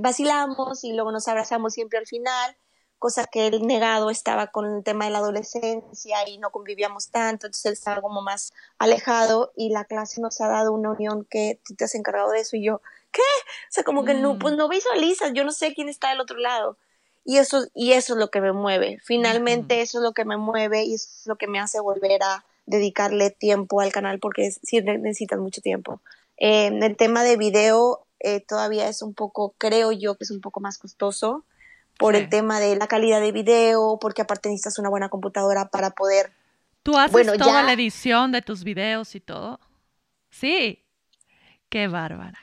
[0.00, 2.56] vacilamos y luego nos abrazamos siempre al final,
[2.98, 7.46] cosa que él negado estaba con el tema de la adolescencia y no convivíamos tanto,
[7.46, 11.60] entonces él estaba como más alejado y la clase nos ha dado una unión que
[11.64, 12.80] tú te has encargado de eso y yo,
[13.12, 13.22] ¿qué?
[13.22, 14.38] O sea, como que no, mm.
[14.38, 16.78] pues no visualizas, yo no sé quién está del otro lado.
[17.24, 18.98] Y eso, y eso es lo que me mueve.
[19.02, 22.22] Finalmente eso es lo que me mueve y eso es lo que me hace volver
[22.22, 26.00] a dedicarle tiempo al canal porque sí necesitas mucho tiempo.
[26.36, 30.40] En el tema de video eh, todavía es un poco, creo yo que es un
[30.40, 31.44] poco más costoso
[31.98, 35.90] por el tema de la calidad de video, porque aparte necesitas una buena computadora para
[35.90, 36.32] poder...
[36.82, 39.58] ¿Tú haces toda la edición de tus videos y todo?
[40.30, 40.84] Sí.
[41.68, 42.38] Qué bárbara.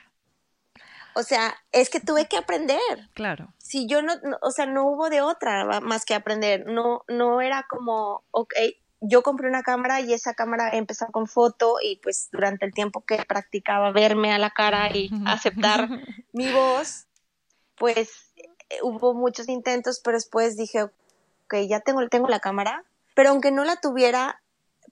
[1.14, 3.08] O sea, es que tuve que aprender.
[3.14, 3.54] Claro.
[3.58, 6.66] Si yo no, o sea, no hubo de otra más que aprender.
[6.66, 8.52] No, no era como, ok,
[9.00, 13.04] yo compré una cámara y esa cámara empezó con foto y pues durante el tiempo
[13.04, 15.88] que practicaba verme a la cara y aceptar
[16.32, 17.06] mi voz,
[17.76, 18.23] pues
[18.82, 22.84] hubo muchos intentos, pero después dije, ok, ya tengo, tengo la cámara,
[23.14, 24.40] pero aunque no la tuviera,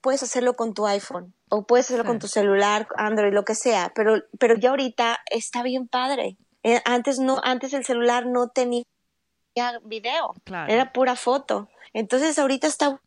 [0.01, 3.93] puedes hacerlo con tu iPhone o puedes hacerlo con tu celular, Android, lo que sea,
[3.95, 6.37] pero, pero ya ahorita está bien padre.
[6.63, 8.85] Eh, antes no, antes el celular no tenía
[9.85, 10.35] video,
[10.69, 11.69] era pura foto.
[11.93, 13.01] Entonces ahorita está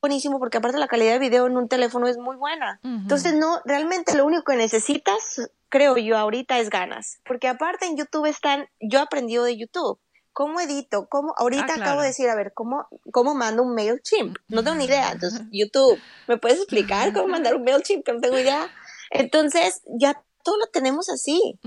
[0.00, 2.80] buenísimo porque aparte la calidad de video en un teléfono es muy buena.
[2.82, 7.96] Entonces no, realmente lo único que necesitas, creo yo ahorita es ganas, porque aparte en
[7.96, 9.98] YouTube están, yo aprendí de YouTube.
[10.38, 11.08] ¿Cómo edito?
[11.08, 11.34] ¿Cómo?
[11.36, 14.36] Ahorita ah, acabo de decir, a ver, ¿cómo, ¿cómo mando un MailChimp?
[14.46, 15.10] No tengo ni idea.
[15.10, 15.98] Entonces, YouTube,
[16.28, 18.04] ¿me puedes explicar cómo mandar un MailChimp?
[18.04, 18.70] Que no tengo idea.
[19.10, 21.58] Entonces, ya todo lo tenemos así.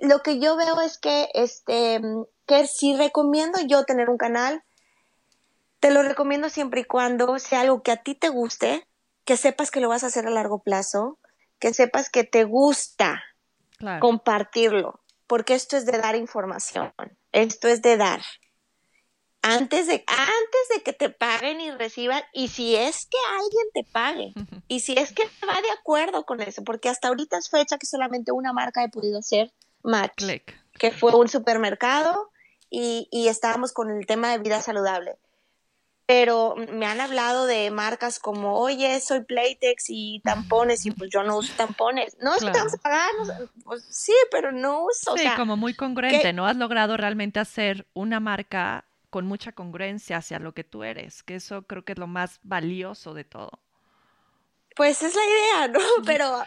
[0.00, 2.00] lo que yo veo es que, este,
[2.46, 4.62] que si recomiendo yo tener un canal,
[5.78, 8.88] te lo recomiendo siempre y cuando sea algo que a ti te guste,
[9.26, 11.18] que sepas que lo vas a hacer a largo plazo,
[11.58, 13.22] que sepas que te gusta
[14.00, 15.00] compartirlo,
[15.34, 16.92] porque esto es de dar información,
[17.32, 18.22] esto es de dar.
[19.42, 23.82] Antes de, antes de que te paguen y reciban, y si es que alguien te
[23.82, 24.32] pague,
[24.68, 27.86] y si es que va de acuerdo con eso, porque hasta ahorita es fecha que
[27.86, 30.22] solamente una marca he podido hacer match,
[30.78, 32.30] que fue un supermercado
[32.70, 35.16] y, y estábamos con el tema de vida saludable
[36.06, 41.22] pero me han hablado de marcas como, oye, soy Playtex y tampones, y pues yo
[41.22, 42.16] no uso tampones.
[42.20, 43.10] No, es que te vamos a pagar,
[43.64, 45.16] pues sí, pero no uso.
[45.16, 46.46] Sí, como muy congruente, ¿no?
[46.46, 51.36] Has logrado realmente hacer una marca con mucha congruencia hacia lo que tú eres, que
[51.36, 53.60] eso creo que es lo más valioso de todo.
[54.76, 55.80] Pues es la idea, ¿no?
[56.04, 56.42] Pero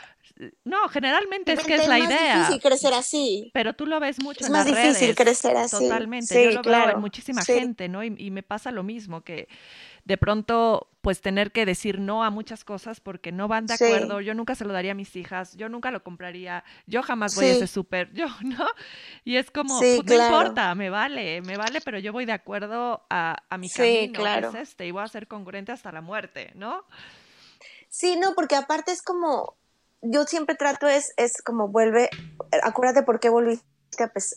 [0.63, 2.07] no, generalmente es que es la idea.
[2.07, 3.51] Es más difícil crecer así.
[3.53, 5.77] Pero tú lo ves mucho es en más las difícil crecer así.
[5.77, 6.53] Totalmente.
[6.53, 8.03] Yo lo veo en muchísima gente, ¿no?
[8.03, 9.47] Y, me pasa lo mismo, que
[10.05, 14.21] de pronto, pues tener que decir no a muchas cosas porque no van de acuerdo.
[14.21, 17.45] Yo nunca se lo daría a mis hijas, yo nunca lo compraría, yo jamás voy
[17.45, 18.67] a ese súper, yo, ¿no?
[19.25, 23.05] Y es como, pues, no importa, me vale, me vale, pero yo voy de acuerdo
[23.09, 24.49] a, a mi camino, claro.
[24.49, 26.85] es este, y voy a ser congruente hasta la muerte, ¿no?
[27.89, 29.57] Sí, no, porque aparte es como,
[30.01, 32.09] yo siempre trato es, es como vuelve,
[32.63, 33.65] acuérdate por qué volviste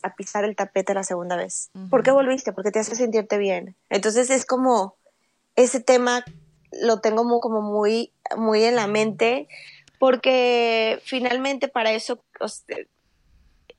[0.03, 1.69] a, pisar el tapete la segunda vez.
[1.89, 2.53] ¿Por qué volviste?
[2.53, 3.75] Porque te hace sentirte bien.
[3.89, 4.95] Entonces es como,
[5.55, 6.23] ese tema
[6.71, 9.47] lo tengo como muy, muy en la mente,
[9.99, 12.23] porque finalmente para eso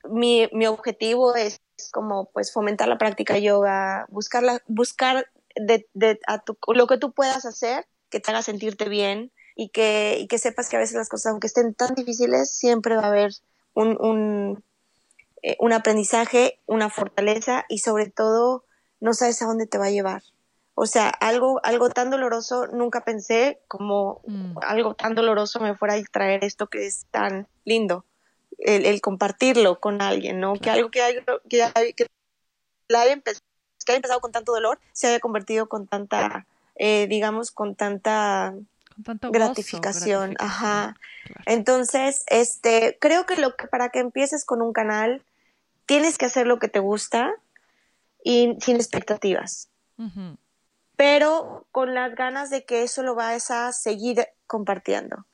[0.09, 1.61] mi, mi, objetivo es
[1.93, 7.13] como pues fomentar la práctica yoga, buscar, buscar de, de, a tu, lo que tú
[7.13, 10.97] puedas hacer que te haga sentirte bien, y que, y que sepas que a veces
[10.97, 13.33] las cosas, aunque estén tan difíciles, siempre va a haber
[13.75, 14.65] un, un,
[15.43, 18.65] eh, un aprendizaje, una fortaleza y sobre todo
[19.01, 20.23] no sabes a dónde te va a llevar.
[20.75, 24.59] O sea, algo, algo tan doloroso, nunca pensé como mm.
[24.63, 28.07] algo tan doloroso me fuera a traer esto que es tan lindo,
[28.59, 30.55] el, el compartirlo con alguien, ¿no?
[30.55, 31.17] Que algo que, hay,
[31.49, 32.07] que, hay, que,
[32.89, 33.45] haya empezado,
[33.85, 38.55] que haya empezado con tanto dolor se haya convertido con tanta, eh, digamos, con tanta
[39.31, 40.97] gratificación, ajá.
[41.47, 45.23] Entonces, este, creo que lo que para que empieces con un canal
[45.87, 47.35] tienes que hacer lo que te gusta
[48.25, 49.69] y sin expectativas.
[50.97, 55.27] Pero con las ganas de que eso lo vas a seguir compartiendo.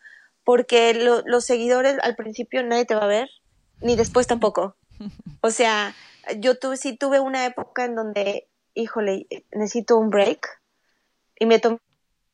[0.45, 3.29] Porque los seguidores al principio nadie te va a ver,
[3.81, 4.77] ni después tampoco.
[5.41, 5.95] O sea,
[6.39, 10.61] yo tuve, sí tuve una época en donde, híjole, necesito un break
[11.39, 11.79] y me tomé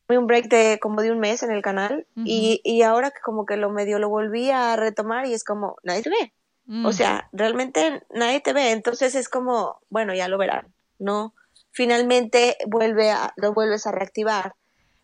[0.09, 3.47] un break de como de un mes en el canal y, y, ahora que como
[3.47, 6.33] que lo medio lo volví a retomar y es como, nadie te ve.
[6.67, 6.93] O mm.
[6.93, 8.71] sea, realmente nadie te ve.
[8.71, 11.35] Entonces es como, bueno, ya lo verán, ¿no?
[11.73, 14.55] Finalmente vuelve a, lo vuelves a reactivar.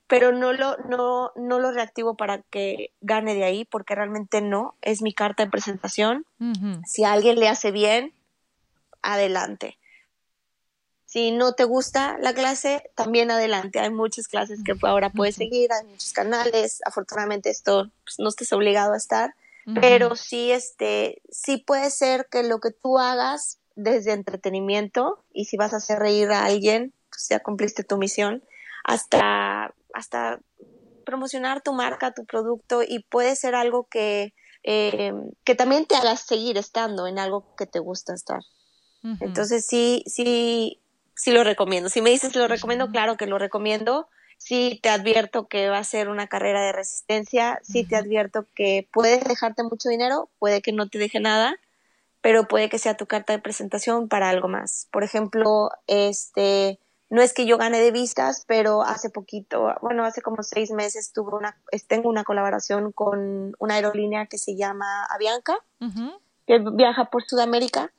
[0.06, 4.74] Pero no lo, no, no lo reactivo para que gane de ahí, porque realmente no.
[4.82, 6.26] Es mi carta de presentación.
[6.84, 8.12] Si a alguien le hace bien,
[9.02, 9.78] adelante.
[11.10, 13.80] Si no te gusta la clase, también adelante.
[13.80, 16.78] Hay muchas clases que ahora puedes seguir, hay muchos canales.
[16.86, 19.34] Afortunadamente esto pues, no estés obligado a estar,
[19.74, 25.56] pero sí, este, sí puede ser que lo que tú hagas desde entretenimiento y si
[25.56, 28.44] vas a hacer reír a alguien, pues ya cumpliste tu misión,
[28.84, 30.38] hasta, hasta
[31.04, 36.16] promocionar tu marca, tu producto y puede ser algo que, eh, que también te haga
[36.16, 38.42] seguir estando en algo que te gusta estar.
[39.20, 40.80] Entonces sí, sí,
[41.20, 41.90] sí lo recomiendo.
[41.90, 44.08] Si me dices lo recomiendo, claro que lo recomiendo.
[44.38, 48.88] Sí te advierto que va a ser una carrera de resistencia, sí te advierto que
[48.90, 51.56] puedes dejarte mucho dinero, puede que no te deje nada,
[52.22, 54.88] pero puede que sea tu carta de presentación para algo más.
[54.90, 56.78] Por ejemplo, este,
[57.10, 61.12] no es que yo gane de vistas, pero hace poquito, bueno, hace como seis meses
[61.12, 65.58] tuve una, tengo una colaboración con una aerolínea que se llama Avianca,
[66.46, 67.92] que viaja por Sudamérica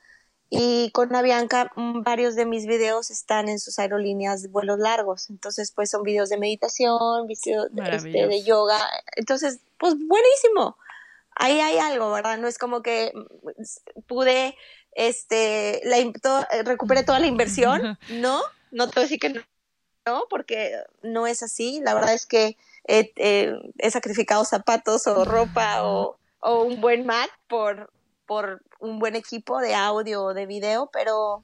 [0.54, 5.30] y con Avianca mm, varios de mis videos están en sus aerolíneas de vuelos largos.
[5.30, 8.78] Entonces, pues son videos de meditación, videos este, de yoga.
[9.16, 10.78] Entonces, pues buenísimo.
[11.38, 12.38] Ahí hay algo, ¿verdad?
[12.38, 14.58] No es como que mm, pude,
[14.92, 15.96] este, la,
[16.64, 17.98] recuperé toda la inversión.
[18.10, 19.42] No, no te voy a decir que no,
[20.06, 21.80] no, porque no es así.
[21.82, 22.58] La verdad es que
[22.90, 23.14] he,
[23.78, 27.90] he sacrificado zapatos o ropa o, o un buen mat por,
[28.32, 31.44] por un buen equipo de audio o de video, pero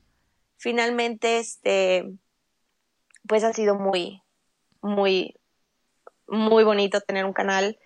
[0.55, 2.13] finalmente este
[3.27, 4.23] pues ha sido muy
[4.79, 5.35] muy
[6.29, 7.77] muy bonito tener un canal.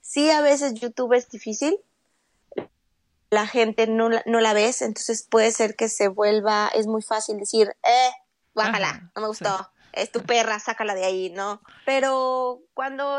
[0.00, 1.78] Sí, a veces YouTube es difícil.
[3.28, 7.36] la gente no, no la ves, entonces puede ser que se vuelva, es muy fácil
[7.36, 8.10] decir, eh,
[8.54, 11.60] bájala, no me gustó, es tu perra, sácala de ahí, ¿no?
[11.84, 13.18] Pero cuando,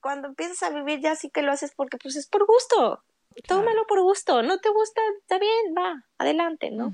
[0.00, 3.04] cuando empiezas a vivir ya sí que lo haces porque pues es por gusto,
[3.46, 6.92] tómalo por gusto, no te gusta, está bien, va, adelante, ¿no?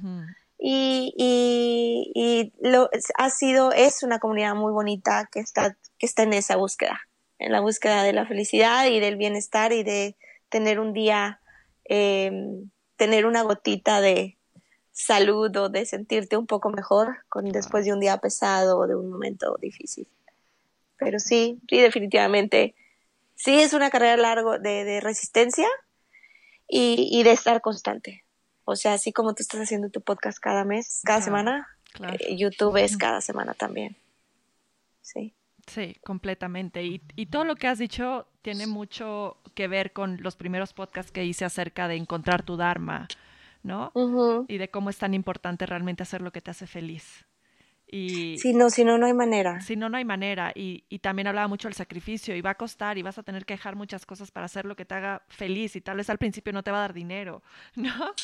[0.59, 6.25] y, y, y, lo, ha sido, es una comunidad muy bonita que está, que está
[6.25, 7.01] en esa búsqueda,
[7.39, 10.17] en la búsqueda de la felicidad y del bienestar y de
[10.49, 11.41] tener un día,
[11.85, 12.33] eh,
[12.97, 14.37] tener una gotita de
[14.91, 18.97] salud o de sentirte un poco mejor con, después de un día pesado o de
[18.97, 20.09] un momento difícil.
[20.99, 22.75] Pero sí, sí, definitivamente,
[23.37, 25.69] sí es una carrera larga de, de resistencia
[26.69, 28.25] y, y de estar constante.
[28.65, 31.67] O sea, así como tú estás haciendo tu podcast cada mes, cada semana,
[32.19, 33.97] eh, YouTube es cada semana también.
[35.01, 35.35] Sí.
[35.67, 36.85] Sí, completamente.
[36.85, 41.13] Y, y, todo lo que has dicho tiene mucho que ver con los primeros podcasts
[41.13, 43.09] que hice acerca de encontrar tu Dharma,
[43.63, 43.93] ¿no?
[44.49, 47.27] Y de cómo es tan importante realmente hacer lo que te hace feliz.
[47.91, 49.61] Y, si no, si no, no hay manera.
[49.63, 50.53] Si no, no hay manera.
[50.55, 53.47] Y, y, también hablaba mucho del sacrificio y va a costar y vas a tener
[53.47, 56.19] que dejar muchas cosas para hacer lo que te haga feliz y tal vez al
[56.19, 57.43] principio no te va a dar dinero,
[57.77, 58.15] ¿no?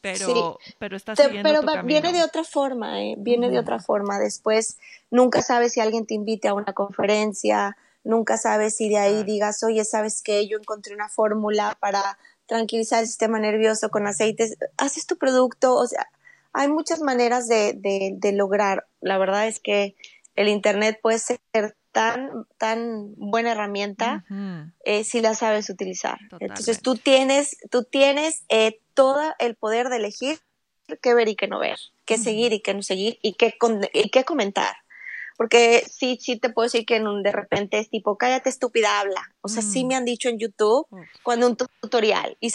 [0.00, 3.16] Pero, pero estás siguiendo Pero viene de otra forma, ¿eh?
[3.18, 4.18] viene de otra forma.
[4.18, 4.78] Después
[5.10, 9.62] nunca sabes si alguien te invite a una conferencia, nunca sabes si de ahí digas,
[9.62, 10.48] oye, ¿sabes qué?
[10.48, 14.56] Yo encontré una fórmula para tranquilizar el sistema nervioso con aceites.
[14.78, 16.08] Haces tu producto, o sea,
[16.52, 18.86] hay muchas maneras de, de, lograr.
[19.00, 19.96] La verdad es que
[20.34, 21.40] el Internet puede ser
[21.92, 24.24] tan, tan buena herramienta
[24.84, 26.18] eh, si la sabes utilizar.
[26.38, 30.38] Entonces tú tienes, tú tienes eh, todo el poder de elegir
[31.02, 33.54] qué ver y qué no ver, qué seguir y qué no seguir y qué,
[33.92, 34.74] y qué comentar.
[35.36, 39.00] Porque sí, sí te puedo decir que en un, de repente es tipo, cállate estúpida,
[39.00, 39.22] habla.
[39.40, 40.86] O sea, sí me han dicho en YouTube
[41.22, 42.36] cuando un tutorial.
[42.40, 42.50] Y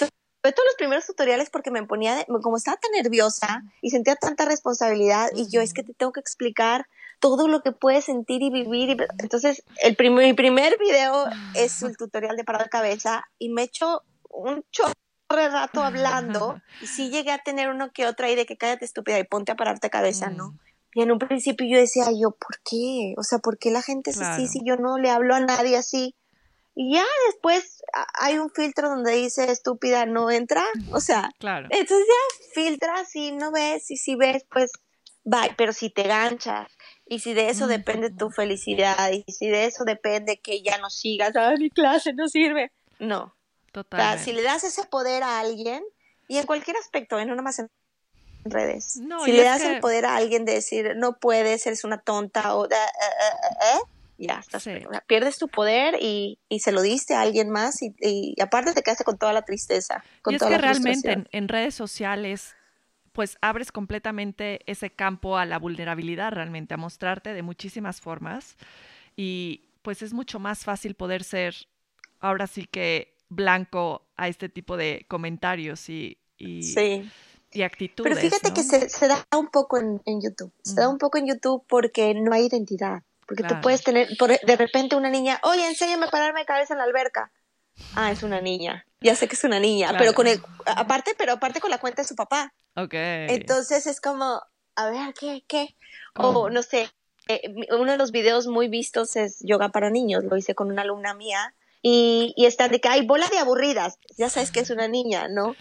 [0.52, 5.30] todos los primeros tutoriales porque me ponía, como estaba tan nerviosa y sentía tanta responsabilidad
[5.36, 6.88] y yo es que te tengo que explicar
[7.20, 9.08] todo lo que puedes sentir y vivir.
[9.20, 14.04] entonces, el mi primer video es el tutorial de parar de cabeza y me echo
[14.30, 14.94] un chorro
[15.30, 18.86] de rato hablando y sí llegué a tener uno que otra ahí de que cállate
[18.86, 20.52] estúpida y ponte a pararte cabeza, ¿no?
[20.52, 20.60] Mm.
[20.96, 23.16] Y en un principio yo decía, yo, ¿por qué?
[23.18, 25.76] O sea, ¿por qué la gente es así si yo no le hablo a nadie
[25.76, 26.16] así?
[26.76, 27.82] Y ya después
[28.20, 31.68] hay un filtro donde dice estúpida no entra, o sea, claro.
[31.72, 34.72] entonces ya filtras y no ves y si ves pues
[35.24, 36.70] bye, pero si te ganchas
[37.06, 40.90] y si de eso depende tu felicidad y si de eso depende que ya no
[40.90, 43.36] sigas, ah, mi clase no sirve, no.
[43.72, 44.20] Total.
[44.20, 45.84] si le das ese poder a alguien
[46.30, 47.26] y en cualquier aspecto, ¿eh?
[47.26, 47.70] no nomás en
[48.46, 49.02] redes.
[49.26, 52.66] si le das el poder a alguien de decir no puedes, eres una tonta o
[52.66, 53.80] eh, eh,
[54.18, 54.68] ya estás,
[55.08, 58.82] pierdes tu poder y, y, se lo diste a alguien más y, y, aparte te
[58.82, 60.04] quedaste con toda la tristeza.
[60.22, 62.56] Con y es que realmente en, redes sociales
[63.12, 68.58] pues abres completamente ese campo a la vulnerabilidad realmente, a mostrarte de muchísimas formas
[69.16, 71.56] y pues es mucho más fácil poder ser
[72.20, 76.62] ahora sí que blanco a este tipo de comentarios y, y,
[77.52, 78.14] y actitudes.
[78.14, 81.18] Pero fíjate que se, se, da un poco en, en YouTube, se da un poco
[81.18, 83.04] en YouTube porque no hay identidad.
[83.28, 86.78] Porque tú puedes tener, de repente una niña, oye, enséñame a pararme de cabeza en
[86.78, 87.32] la alberca.
[87.96, 88.86] Ah, es una niña.
[89.02, 92.02] Ya sé que es una niña, pero con el, aparte, pero aparte con la cuenta
[92.02, 92.54] de su papá.
[92.76, 92.94] Ok.
[92.94, 94.42] Entonces es como,
[94.76, 95.76] a ver, ¿qué, qué?
[96.16, 96.90] O no sé,
[97.28, 100.84] eh, uno de los videos muy vistos es yoga para niños, lo hice con una
[100.84, 104.70] alumna mía y, y está de que hay bola de aburridas, ya sabes que es
[104.70, 105.56] una niña, ¿no?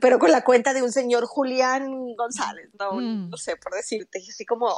[0.00, 3.30] Pero con la cuenta de un señor Julián González, no, mm.
[3.30, 4.76] no sé, por decirte, así como,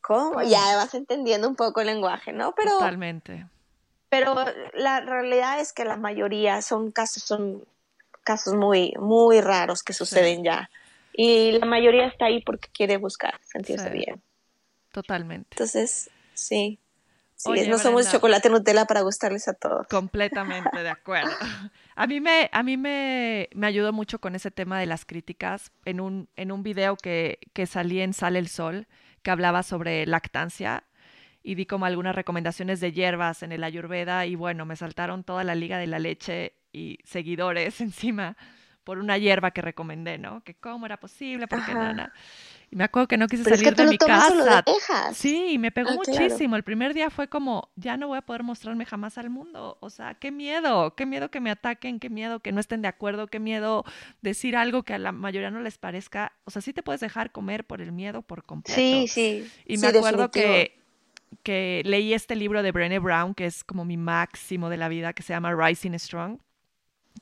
[0.00, 0.42] ¿Cómo?
[0.42, 2.54] Ya vas entendiendo un poco el lenguaje, ¿no?
[2.54, 3.46] Pero, Totalmente.
[4.08, 4.36] Pero
[4.74, 7.64] la realidad es que la mayoría son casos, son
[8.24, 10.70] casos muy, muy raros que suceden ya.
[11.12, 14.22] Y la mayoría está ahí porque quiere buscar sentirse bien.
[14.92, 15.48] Totalmente.
[15.50, 16.78] Entonces, sí.
[17.36, 19.86] sí no somos chocolate Nutella para gustarles a todos.
[19.88, 21.30] Completamente de acuerdo.
[21.96, 25.72] A mí me, a mí me, me, ayudó mucho con ese tema de las críticas
[25.84, 28.86] en un, en un video que, que salí en Sale el Sol
[29.22, 30.84] que hablaba sobre lactancia
[31.42, 35.44] y di como algunas recomendaciones de hierbas en el ayurveda y bueno, me saltaron toda
[35.44, 38.36] la liga de la leche y seguidores encima
[38.88, 40.42] por una hierba que recomendé, ¿no?
[40.44, 42.10] Que cómo era posible, porque nada.
[42.70, 44.64] Y me acuerdo que no quise salir de mi casa.
[45.12, 46.56] Sí, y me pegó ah, muchísimo.
[46.56, 49.76] El primer día fue como, ya no voy a poder mostrarme jamás al mundo.
[49.80, 52.88] O sea, qué miedo, qué miedo que me ataquen, qué miedo que no estén de
[52.88, 53.84] acuerdo, qué miedo
[54.22, 56.32] decir algo que a la mayoría no les parezca.
[56.44, 58.80] O sea, sí te puedes dejar comer por el miedo por completo.
[58.80, 59.52] Sí, sí.
[59.66, 60.78] Y me acuerdo que
[61.42, 65.12] que leí este libro de Brené Brown, que es como mi máximo de la vida,
[65.12, 66.38] que se llama Rising Strong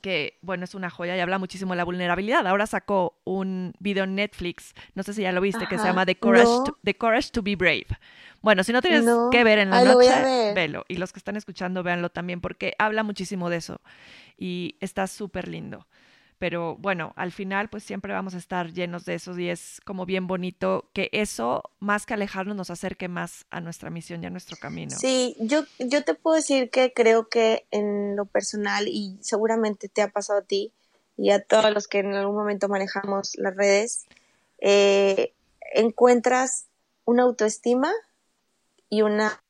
[0.01, 2.47] que, bueno, es una joya y habla muchísimo de la vulnerabilidad.
[2.47, 6.07] Ahora sacó un video en Netflix, no sé si ya lo viste, que se llama
[6.07, 7.87] The Courage, to, The Courage to Be Brave.
[8.43, 10.85] Bueno, si no tienes que ver en la noche, velo.
[10.89, 13.81] Y los que están escuchando, véanlo también, porque habla muchísimo de eso.
[14.37, 15.87] Y está súper lindo.
[16.39, 20.05] Pero bueno, al final pues siempre vamos a estar llenos de eso y es como
[20.05, 24.31] bien bonito que eso, más que alejarnos, nos acerque más a nuestra misión y a
[24.31, 24.95] nuestro camino.
[24.99, 30.03] Sí, yo, yo te puedo decir que creo que en lo personal, y seguramente te
[30.03, 30.73] ha pasado a ti
[31.17, 34.05] y a todos los que en algún momento manejamos las redes,
[34.59, 35.33] eh,
[35.73, 36.67] encuentras
[37.07, 37.91] una autoestima
[38.91, 39.43] y una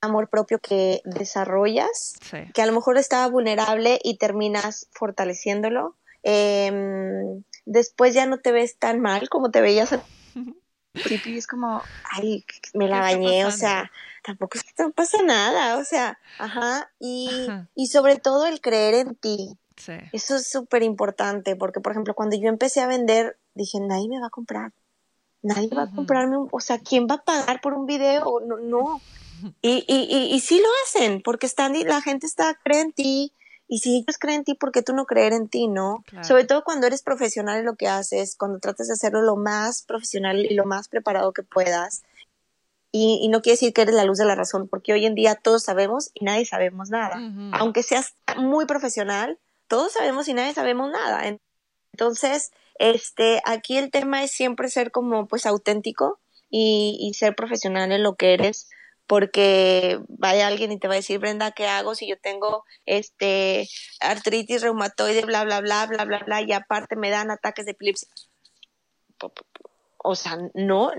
[0.00, 2.14] amor propio que desarrollas,
[2.54, 5.96] que a lo mejor estaba vulnerable y terminas fortaleciéndolo.
[6.22, 10.02] Em, después ya no te ves tan mal como te veías al
[10.92, 11.82] principio y es como,
[12.12, 12.44] ay,
[12.74, 13.90] me la bañé, o sea,
[14.24, 17.28] tampoco es que no pasa nada, o sea, ajá, y,
[17.74, 19.58] y sobre todo el creer en ti.
[20.12, 24.18] Eso es súper importante, porque por ejemplo, cuando yo empecé a vender, dije, nadie me
[24.18, 24.72] va a comprar,
[25.42, 28.40] nadie va a comprarme, un, o sea, ¿quién va a pagar por un video?
[28.46, 29.00] No, no.
[29.62, 33.32] Y, y, y, sí lo hacen, porque están, la gente está, cree en ti,
[33.68, 36.04] y si ellos creen en ti, ¿por qué tú no creer en ti, no?
[36.22, 39.82] Sobre todo cuando eres profesional en lo que haces, cuando tratas de hacerlo lo más
[39.82, 42.04] profesional y lo más preparado que puedas.
[42.92, 45.16] Y, y no quiere decir que eres la luz de la razón, porque hoy en
[45.16, 47.20] día todos sabemos y nadie sabemos nada.
[47.52, 51.24] Aunque seas muy profesional, todos sabemos y nadie sabemos nada.
[51.92, 57.90] Entonces, este, aquí el tema es siempre ser como, pues, auténtico y, y ser profesional
[57.90, 58.68] en lo que eres
[59.06, 63.68] porque vaya alguien y te va a decir, Brenda, ¿qué hago si yo tengo este
[64.00, 68.08] artritis reumatoide, bla, bla, bla, bla, bla, bla, y aparte me dan ataques de epilepsia?
[69.98, 70.92] O sea, no,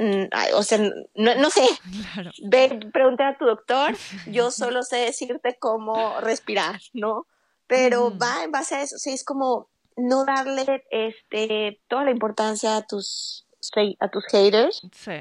[0.53, 0.79] o sea,
[1.15, 1.67] no, sé.
[2.43, 3.95] Ve, pregunté a tu doctor,
[4.27, 7.25] yo solo sé decirte cómo respirar, ¿no?
[7.67, 12.77] Pero va en base a eso, sí, es como no darle este toda la importancia
[12.77, 13.45] a tus
[13.99, 15.11] a tus haters, sí.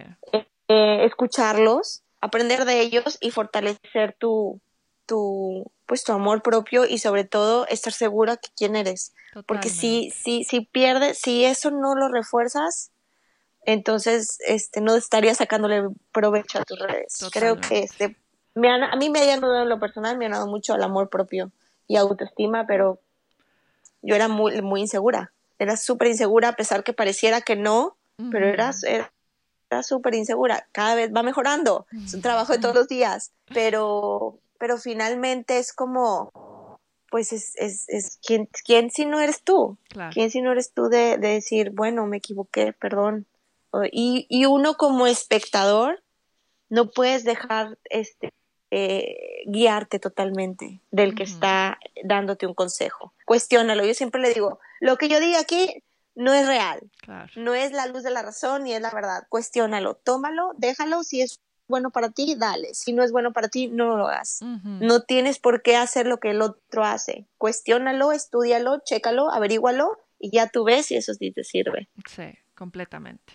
[0.68, 4.60] Eh, escucharlos aprender de ellos y fortalecer tu,
[5.06, 9.14] tu, pues tu amor propio y sobre todo estar segura que quién eres.
[9.46, 12.90] Porque si, si, si pierdes, si eso no lo refuerzas,
[13.66, 17.18] entonces este, no estarías sacándole provecho a tus redes.
[17.32, 18.16] Creo que este,
[18.54, 21.10] me a mí me ha ayudado en lo personal, me ha dado mucho al amor
[21.10, 21.50] propio
[21.86, 23.00] y autoestima, pero
[24.02, 25.32] yo era muy, muy insegura.
[25.58, 27.96] Era súper insegura a pesar que pareciera que no,
[28.30, 29.12] pero era, era
[29.66, 34.38] está súper insegura, cada vez va mejorando, es un trabajo de todos los días, pero,
[34.58, 36.78] pero finalmente es como,
[37.10, 39.76] pues es, es, es ¿quién, quién si no eres tú?
[40.12, 43.26] ¿Quién si no eres tú de, de decir, bueno, me equivoqué, perdón?
[43.90, 46.02] Y, y, uno como espectador
[46.70, 48.32] no puedes dejar este,
[48.70, 53.12] eh, guiarte totalmente del que está dándote un consejo.
[53.26, 53.84] Cuestiónalo.
[53.84, 55.82] Yo siempre le digo, lo que yo diga aquí
[56.16, 56.80] no es real.
[57.36, 59.26] No es la luz de la razón ni es la verdad.
[59.28, 61.04] Cuestiónalo, tómalo, déjalo.
[61.04, 62.74] Si es bueno para ti, dale.
[62.74, 64.40] Si no es bueno para ti, no lo hagas.
[64.42, 67.26] No tienes por qué hacer lo que el otro hace.
[67.38, 71.88] Cuestiónalo, estudialo, chécalo, averígualo y ya tú ves si eso sí te sirve.
[72.08, 73.34] Sí, completamente.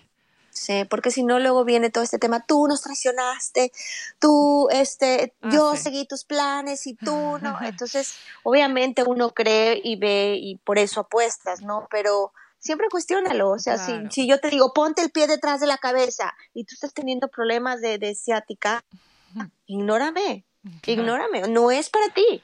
[0.50, 3.72] Sí, porque si no luego viene todo este tema, tú nos traicionaste,
[4.20, 7.58] tú, este, ah, yo seguí tus planes y tú no.
[7.62, 11.88] Entonces, obviamente uno cree y ve y por eso apuestas, ¿no?
[11.90, 13.50] Pero siempre cuestiónalo.
[13.50, 16.64] O sea, si, si, yo te digo, ponte el pie detrás de la cabeza y
[16.64, 18.86] tú estás teniendo problemas de, de ciática,
[19.66, 20.46] ignórame,
[20.86, 21.42] ignórame.
[21.50, 22.42] No es para ti.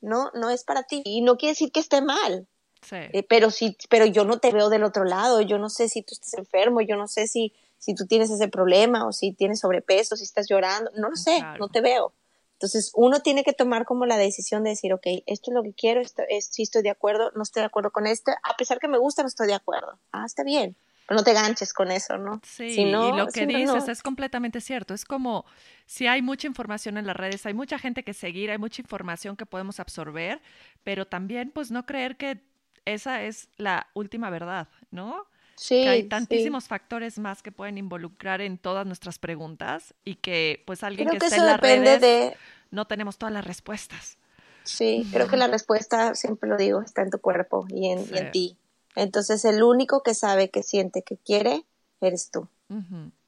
[0.00, 1.02] No, no es para ti.
[1.04, 2.46] Y no quiere decir que esté mal.
[2.82, 2.96] Sí.
[2.96, 5.40] Eh, pero sí, pero yo no te veo del otro lado.
[5.40, 8.48] Yo no sé si tú estás enfermo, yo no sé si, si tú tienes ese
[8.48, 10.90] problema o si tienes sobrepeso, si estás llorando.
[10.94, 12.12] No lo sé, no te veo.
[12.54, 15.74] Entonces, uno tiene que tomar como la decisión de decir, ok, esto es lo que
[15.74, 18.78] quiero, esto es, si estoy de acuerdo, no estoy de acuerdo con esto, a pesar
[18.78, 19.98] que me gusta, no estoy de acuerdo.
[20.12, 20.76] Ah, está bien,
[21.06, 22.40] pero no te ganches con eso, ¿no?
[22.44, 24.94] Sí, y lo que dices es completamente cierto.
[24.94, 25.44] Es como
[25.86, 29.36] si hay mucha información en las redes, hay mucha gente que seguir, hay mucha información
[29.36, 30.40] que podemos absorber,
[30.84, 32.40] pero también pues no creer que
[32.84, 35.26] esa es la última verdad, ¿no?
[35.56, 40.62] Sí, que hay tantísimos factores más que pueden involucrar en todas nuestras preguntas y que
[40.66, 42.36] pues alguien que, esté en las redes
[42.70, 44.18] no tenemos todas las respuestas.
[44.64, 48.56] Sí, creo que la respuesta, siempre lo digo, está en tu cuerpo y en, ti.
[48.96, 51.64] Entonces el único que sabe, que siente, que quiere,
[52.00, 52.48] eres tú.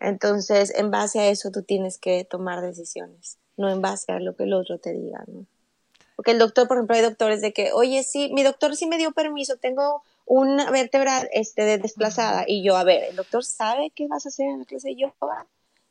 [0.00, 4.34] Entonces, en base a eso tú tienes que tomar decisiones, no en base a lo
[4.34, 5.46] que el otro te diga, ¿no?
[6.16, 8.96] Porque el doctor, por ejemplo, hay doctores de que, oye, sí, mi doctor sí me
[8.96, 12.44] dio permiso, tengo una vértebra este, desplazada.
[12.46, 14.96] Y yo, a ver, ¿el doctor sabe qué vas a hacer en la clase de
[14.96, 15.46] yoga?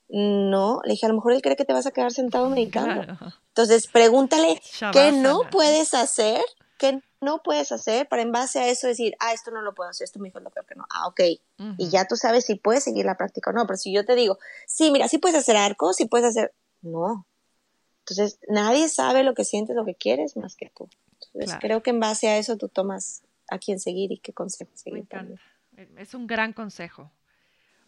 [0.08, 3.18] No, le dije, a lo mejor él cree que te vas a quedar sentado meditando.
[3.48, 4.62] Entonces, pregúntale
[4.92, 6.42] qué no puedes hacer
[6.78, 9.90] qué no puedes hacer para en base a eso decir, ah, esto no lo puedo
[9.90, 10.86] hacer, esto me dijo lo peor que no.
[10.90, 11.22] Ah, ok.
[11.78, 13.66] Y ya tú sabes si puedes seguir la práctica o no.
[13.66, 16.54] Pero si yo te digo, sí, mira, sí puedes hacer arcos, sí puedes hacer.
[16.82, 17.26] No.
[18.00, 20.90] Entonces, nadie sabe lo que sientes, lo que quieres más que tú.
[21.34, 24.72] Entonces, creo que en base a eso tú tomas a quién seguir y qué consejo
[24.76, 25.06] seguir.
[25.98, 27.12] Es un gran consejo.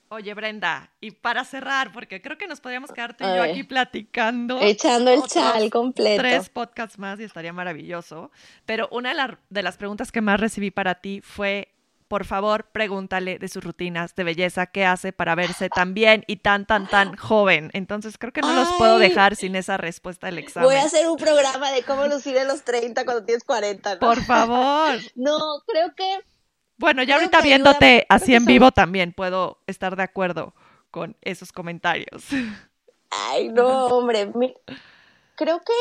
[0.10, 3.64] Oye, Brenda, y para cerrar, porque creo que nos podríamos quedar tú y yo aquí
[3.64, 4.62] platicando.
[4.62, 6.22] Echando el chal completo.
[6.22, 8.32] Tres podcasts más y estaría maravilloso.
[8.66, 11.74] Pero una de, de las preguntas que más recibí para ti fue,
[12.08, 16.38] por favor, pregúntale de sus rutinas de belleza, qué hace para verse tan bien y
[16.38, 17.70] tan, tan, tan joven.
[17.74, 20.70] Entonces creo que no los puedo dejar sin esa respuesta del examen.
[20.70, 24.00] Voy a hacer un programa de cómo lucir en los 30 cuando tienes 40.
[24.00, 24.98] Por favor.
[25.16, 25.38] no,
[25.68, 26.20] creo que
[26.78, 30.54] bueno, ya ahorita viéndote así en vivo también puedo estar de acuerdo
[30.92, 32.28] con esos comentarios.
[33.10, 34.32] Ay, no, hombre.
[35.36, 35.74] Creo que,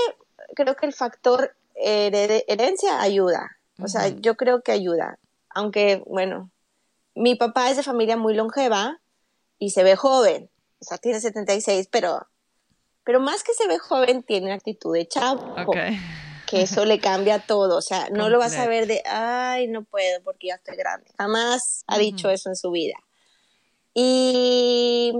[0.54, 3.58] creo que el factor herencia ayuda.
[3.78, 5.18] O sea, yo creo que ayuda.
[5.56, 6.50] Aunque, bueno,
[7.14, 9.00] mi papá es de familia muy longeva
[9.58, 10.50] y se ve joven.
[10.80, 12.26] O sea, tiene 76, pero,
[13.04, 15.54] pero más que se ve joven, tiene actitud de chavo.
[15.66, 15.98] Okay
[16.46, 17.76] que eso le cambia todo.
[17.76, 21.10] O sea, no lo vas a ver de, ay, no puedo porque ya estoy grande.
[21.18, 22.94] Jamás ha dicho eso en su vida.
[23.92, 25.12] Y,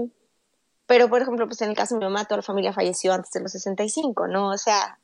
[0.85, 3.31] pero por ejemplo, pues en el caso de mi mamá, toda la familia falleció antes
[3.31, 4.49] de los 65, ¿no?
[4.49, 4.99] O sea,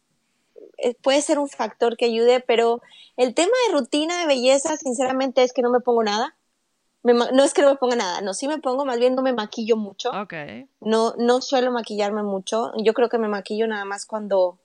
[1.02, 2.82] puede ser un factor que ayude, pero
[3.18, 6.36] el tema de rutina de belleza, sinceramente, es que no me pongo nada.
[7.04, 9.34] no es que no me ponga nada, no, sí me pongo, más bien no me
[9.34, 10.12] maquillo mucho.
[10.24, 10.68] Okay.
[10.80, 12.72] No, no suelo maquillarme mucho.
[12.78, 14.58] Yo creo que me maquillo nada más cuando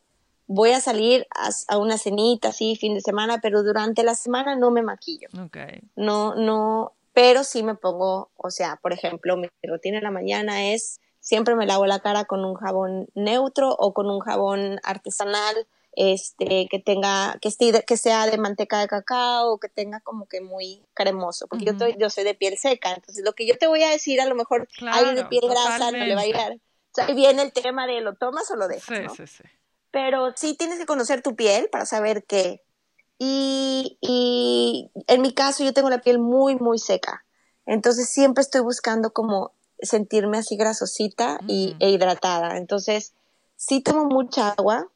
[0.49, 1.27] voy a salir
[1.69, 5.29] a, una cenita, así, fin de semana, pero durante la semana no me maquillo.
[5.47, 5.83] Okay.
[5.95, 10.73] No, no, pero sí me pongo, o sea, por ejemplo, mi rutina en la mañana
[10.73, 15.67] es, siempre me lavo la cara con un jabón neutro o con un jabón artesanal,
[16.01, 20.41] este, que tenga, que, esté, que sea de manteca de cacao, que tenga como que
[20.41, 23.83] muy cremoso, porque yo, yo soy de piel seca, entonces lo que yo te voy
[23.83, 26.53] a decir, a lo mejor alguien de piel grasa no le va a llegar.
[26.53, 29.45] O sea, ahí viene el tema de lo tomas o lo dejas, sí, sí, sí
[29.91, 32.63] pero sí tienes que conocer tu piel para saber qué.
[33.19, 37.25] Y, y en mi caso yo tengo la piel muy, muy seca.
[37.67, 41.77] Entonces siempre estoy buscando como sentirme así grasosita y, mm.
[41.83, 42.57] e hidratada.
[42.57, 43.15] Entonces
[43.57, 44.89] sí tomo mucha agua,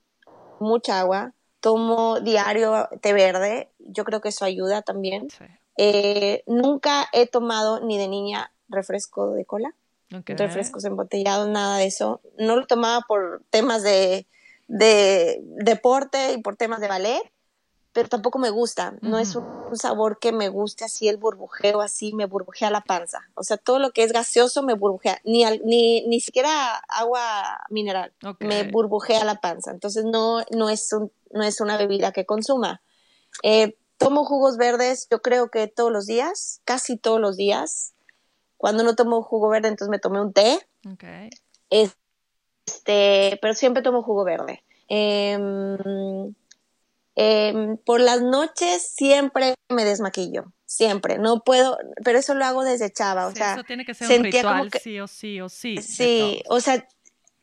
[0.62, 1.32] mucha agua.
[1.60, 3.68] Tomo diario té verde.
[3.78, 5.28] Yo creo que eso ayuda también.
[5.76, 9.74] Eh, nunca he tomado ni de niña refresco de cola.
[10.10, 12.20] Refrescos embotellados, nada de eso.
[12.38, 14.26] No lo tomaba por temas de
[14.72, 17.20] de deporte y por temas de ballet,
[17.92, 18.94] pero tampoco me gusta.
[19.00, 23.28] No es un, sabor que me guste así, el burbujeo así, me burbujea la panza.
[23.34, 28.12] O sea, todo lo que es gaseoso me burbujea, ni, ni, ni siquiera agua mineral,
[28.40, 29.70] me burbujea la panza.
[29.70, 32.82] Entonces no, no, es un, no es una bebida que consuma.
[33.42, 37.94] Eh, tomo jugos verdes, yo creo que todos los días, casi todos los días.
[38.56, 40.60] Cuando no tomo jugo verde, entonces me tomé un té.
[40.94, 41.30] Okay.
[41.70, 44.62] Este, pero siempre tomo jugo verde.
[44.88, 46.34] Em,
[47.14, 51.18] em, por las noches siempre me desmaquillo, siempre.
[51.18, 54.24] No puedo, pero eso lo hago desde chava, o sea, eso tiene que ser un
[54.24, 55.76] ritual, sí o sí o sí.
[55.82, 56.86] Sí, o sea,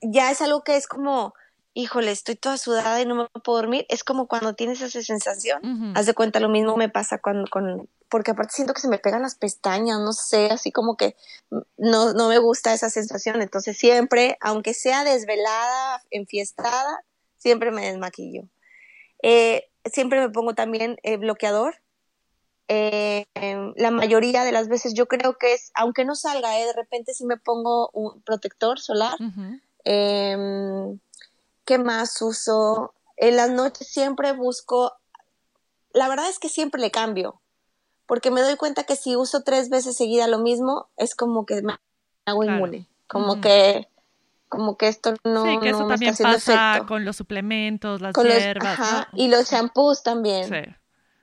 [0.01, 1.33] ya es algo que es como,
[1.73, 3.85] híjole, estoy toda sudada y no me puedo dormir.
[3.89, 5.93] Es como cuando tienes esa sensación.
[5.95, 8.97] Haz de cuenta, lo mismo me pasa cuando, con, porque aparte siento que se me
[8.97, 11.15] pegan las pestañas, no sé, así como que
[11.77, 13.41] no, no me gusta esa sensación.
[13.41, 17.03] Entonces siempre, aunque sea desvelada, enfiestada,
[17.37, 18.43] siempre me desmaquillo.
[19.21, 21.75] Eh, siempre me pongo también eh, bloqueador.
[22.67, 23.25] Eh,
[23.75, 27.25] la mayoría de las veces yo creo que es, aunque no salga, de repente sí
[27.25, 29.17] me pongo un protector solar.
[29.83, 30.99] Em,
[31.65, 32.93] ¿Qué más uso?
[33.17, 34.93] En las noches siempre busco,
[35.93, 37.41] la verdad es que siempre le cambio
[38.09, 41.61] porque me doy cuenta que si uso tres veces seguida lo mismo, es como que
[41.61, 41.75] me
[42.25, 43.87] hago inmune, como que
[44.49, 49.09] como que esto no Sí, que eso también pasa con los suplementos, las hierbas, ajá,
[49.13, 50.49] y los shampoos también.
[50.49, 50.75] Sí.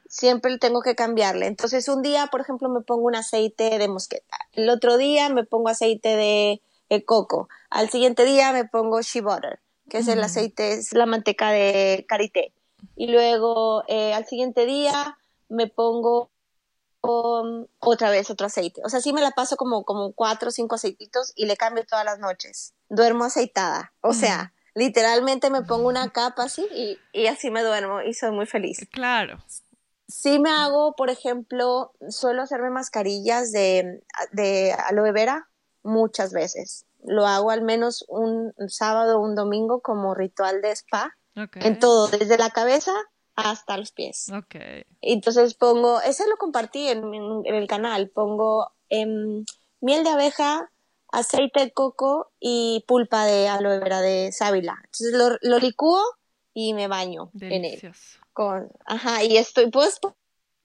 [0.08, 1.46] Siempre tengo que cambiarle.
[1.46, 4.38] Entonces, un día, por ejemplo, me pongo un aceite de mosqueta.
[4.52, 7.48] El otro día me pongo aceite de, coco.
[7.68, 9.58] Al siguiente día me pongo shea butter,
[9.90, 12.52] que es el aceite, es la manteca de karité.
[12.94, 15.18] Y luego, eh, al siguiente día
[15.48, 16.30] me pongo
[17.78, 18.80] otra vez otro aceite.
[18.84, 21.84] O sea, sí me la paso como, como cuatro o cinco aceititos y le cambio
[21.84, 22.74] todas las noches.
[22.88, 23.92] Duermo aceitada.
[24.00, 28.30] O sea, literalmente me pongo una capa así y, y, así me duermo y soy
[28.30, 28.86] muy feliz.
[28.92, 29.38] Claro.
[30.08, 34.02] Sí me hago, por ejemplo, suelo hacerme mascarillas de,
[34.32, 35.48] de aloe vera
[35.82, 36.86] muchas veces.
[37.04, 41.16] Lo hago al menos un sábado o un domingo como ritual de spa.
[41.56, 42.92] En todo, desde la cabeza
[43.36, 44.30] hasta los pies.
[44.30, 44.56] Ok.
[45.02, 47.04] Entonces pongo, ese lo compartí en,
[47.44, 49.44] el canal, pongo em,
[49.80, 50.70] miel de abeja,
[51.12, 54.76] aceite de coco y pulpa de aloe vera de sábila.
[54.84, 56.02] Entonces lo, lo licúo
[56.54, 57.92] y me baño en él.
[58.32, 60.00] Con, ajá, y estoy, pues,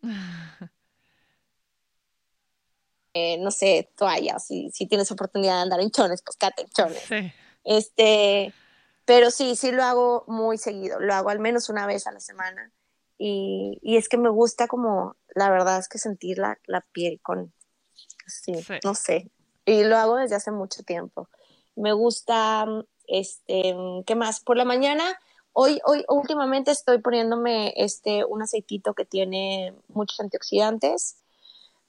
[3.13, 6.69] eh, no sé, toallas, si, si tienes oportunidad de andar en chones, pues cate en
[6.69, 7.03] chones.
[7.03, 7.32] Sí.
[7.63, 8.53] Este,
[9.12, 12.22] pero sí, sí lo hago muy seguido, lo hago al menos una vez a la
[12.22, 12.72] semana.
[13.18, 17.20] Y, y es que me gusta como, la verdad es que sentir la, la piel
[17.22, 17.51] con,
[18.26, 18.53] sí,
[18.86, 19.30] no sé,
[19.66, 21.28] y lo hago desde hace mucho tiempo.
[21.76, 22.66] Me gusta,
[23.05, 24.39] este, ¿qué más?
[24.39, 25.03] Por la mañana,
[25.51, 31.18] hoy, hoy últimamente estoy poniéndome este, un aceitito que tiene muchos antioxidantes,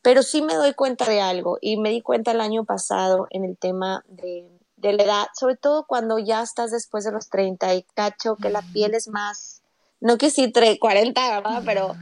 [0.03, 3.45] pero sí me doy cuenta de algo y me di cuenta el año pasado en
[3.45, 4.51] el tema de,
[4.83, 8.51] de la edad, sobre todo cuando ya estás después de los 30 y cacho que
[8.51, 9.62] la piel es más,
[10.01, 11.62] no que sí 40, ¿verdad?
[11.64, 11.95] Pero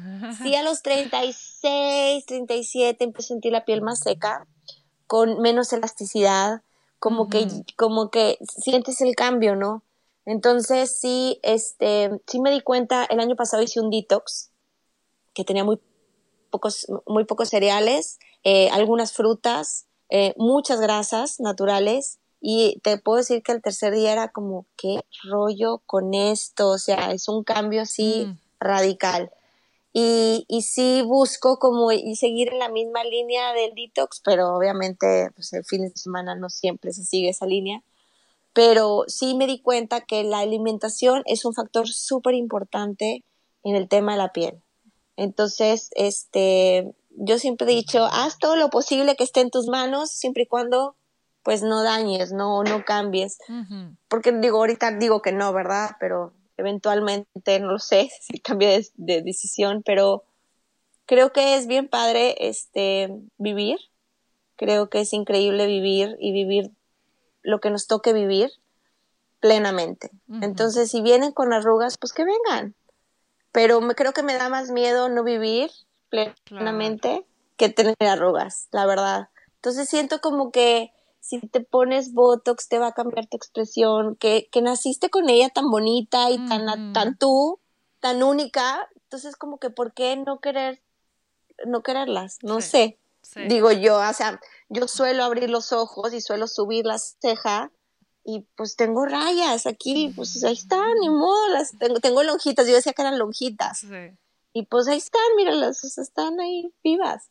[0.42, 4.46] sí a los 36, 37 empiezo a sentir la piel más seca
[5.06, 6.62] con menos elasticidad,
[6.98, 9.82] como que, como que sientes el cambio, ¿no?
[10.24, 14.50] Entonces sí, este, sí me di cuenta, el año pasado hice un detox,
[15.34, 15.80] que tenía muy
[16.50, 23.42] pocos, muy pocos cereales, eh, algunas frutas, eh, muchas grasas naturales, y te puedo decir
[23.42, 26.70] que el tercer día era como, ¿qué rollo con esto?
[26.70, 28.38] O sea, es un cambio así mm.
[28.60, 29.30] radical.
[29.92, 35.30] Y, y sí busco como y seguir en la misma línea del detox, pero obviamente
[35.34, 37.82] pues el fin de semana no siempre se sigue esa línea.
[38.52, 43.22] Pero sí me di cuenta que la alimentación es un factor súper importante
[43.64, 44.62] en el tema de la piel.
[45.16, 50.10] Entonces, este, yo siempre he dicho, haz todo lo posible que esté en tus manos,
[50.10, 50.96] siempre y cuando
[51.42, 53.38] pues no dañes, no, no cambies.
[54.08, 55.96] Porque digo, ahorita digo que no, ¿verdad?
[55.98, 60.24] Pero eventualmente, no lo sé si cambie de, decisión, pero
[61.06, 63.78] creo que es bien padre este vivir.
[64.56, 66.70] Creo que es increíble vivir y vivir
[67.42, 68.50] lo que nos toque vivir
[69.40, 70.10] plenamente.
[70.42, 72.74] Entonces, si vienen con arrugas, pues que vengan.
[73.52, 75.70] Pero me, creo que me da más miedo no vivir
[76.10, 77.24] plenamente
[77.56, 79.28] que tener arrugas, la verdad.
[79.56, 84.48] Entonces siento como que si te pones Botox te va a cambiar tu expresión, que,
[84.50, 87.60] que naciste con ella tan bonita y tan, tan tú,
[88.00, 90.82] tan única, entonces como que ¿por qué no querer,
[91.66, 92.38] no quererlas?
[92.42, 92.98] No sé.
[93.48, 94.40] Digo yo, o sea,
[94.70, 97.70] yo suelo abrir los ojos y suelo subir la ceja
[98.24, 102.74] y pues tengo rayas aquí, pues ahí están, ni modo, las tengo, tengo lonjitas, yo
[102.74, 103.84] decía que eran lonjitas.
[104.52, 107.30] Y pues ahí están, míralas, están ahí vivas.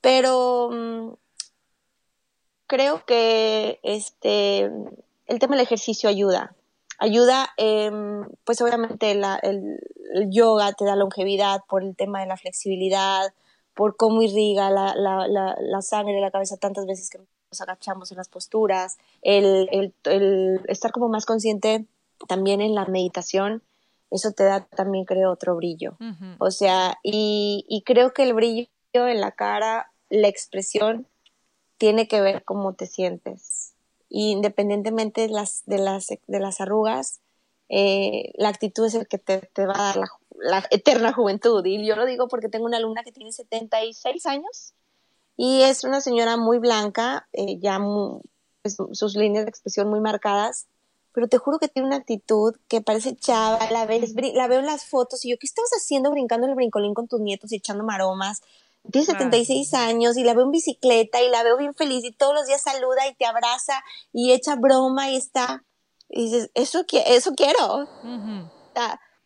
[0.00, 1.12] Pero mm,
[2.68, 4.70] creo que este,
[5.26, 6.54] el tema del ejercicio ayuda.
[7.00, 9.80] Ayuda, em, pues obviamente el,
[10.30, 13.32] yoga te da longevidad por el tema de la flexibilidad,
[13.74, 18.10] por cómo irriga la, la, la, sangre de la cabeza tantas veces que nos agachamos
[18.10, 19.68] en las posturas, el,
[20.04, 21.86] el, estar como más consciente
[22.26, 23.62] también en la meditación,
[24.10, 25.96] eso te da también creo otro brillo.
[26.38, 31.06] O sea, y, y creo que el brillo en la cara, la expresión,
[31.78, 33.74] tiene que ver cómo te sientes.
[34.08, 37.20] Y independientemente de las, de las, de las arrugas,
[37.68, 40.08] eh, la actitud es el que te, te va a dar
[40.40, 41.64] la, eterna juventud.
[41.64, 44.74] Y yo lo digo porque tengo una alumna que tiene 76 años
[45.36, 47.78] y es una señora muy blanca, eh, ya
[48.62, 50.66] pues, sus líneas de expresión muy marcadas,
[51.12, 54.66] pero te juro que tiene una actitud que parece chava, la, ves, la veo en
[54.66, 57.84] las fotos y yo, ¿qué estabas haciendo brincando el brincolín con tus nietos y echando
[57.84, 58.42] maromas?
[58.90, 62.34] Tiene 76 años y la veo en bicicleta y la veo bien feliz y todos
[62.34, 63.82] los días saluda y te abraza
[64.12, 65.64] y echa broma y está,
[66.08, 67.86] y dices, eso, eso quiero.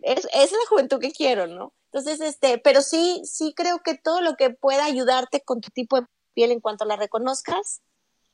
[0.01, 1.73] es, es, la juventud que quiero, ¿no?
[1.93, 6.01] Entonces, este, pero sí, sí creo que todo lo que pueda ayudarte con tu tipo
[6.01, 7.83] de piel en cuanto la reconozcas,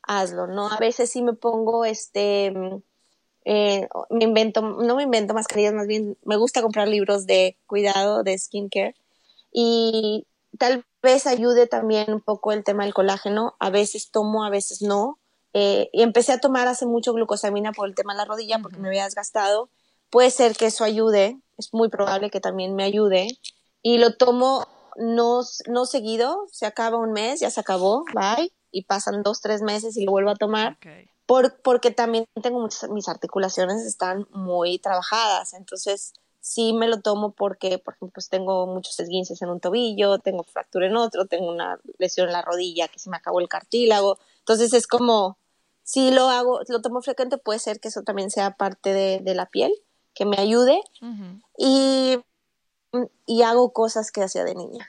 [0.03, 0.69] hazlo, ¿no?
[0.69, 2.55] A veces sí me pongo, este,
[3.45, 8.23] eh, me invento, no me invento mascarillas, más bien me gusta comprar libros de cuidado,
[8.23, 8.95] de skincare,
[9.53, 10.27] y
[10.57, 13.57] tal vez ayude también un poco el tema del colágeno.
[13.61, 15.19] A veces tomo, a veces no.
[15.55, 18.79] Eh, y empecé a tomar hace mucho glucosamina por el tema de la rodilla porque
[18.79, 19.71] me había desgastado.
[20.11, 23.29] Puede ser que eso ayude, es muy probable que también me ayude.
[23.83, 28.53] Y lo tomo no, no seguido, se acaba un mes, ya se acabó, bye.
[28.71, 30.79] Y pasan dos, tres meses y lo vuelvo a tomar.
[31.27, 35.55] Por, porque también tengo muchas, mis articulaciones están muy trabajadas.
[35.55, 36.13] Entonces,
[36.49, 40.45] sí me lo tomo porque, por ejemplo, pues tengo muchos esguinces en un tobillo, tengo
[40.45, 44.19] fractura en otro, tengo una lesión en la rodilla que se me acabó el cartílago.
[44.41, 45.39] Entonces es como,
[45.83, 49.47] si lo hago, lo tomo frecuente, puede ser que eso también sea parte de, la
[49.47, 49.73] piel,
[50.15, 50.81] que me ayude.
[51.57, 52.19] Y
[53.27, 54.89] y hago cosas que hacía de niña.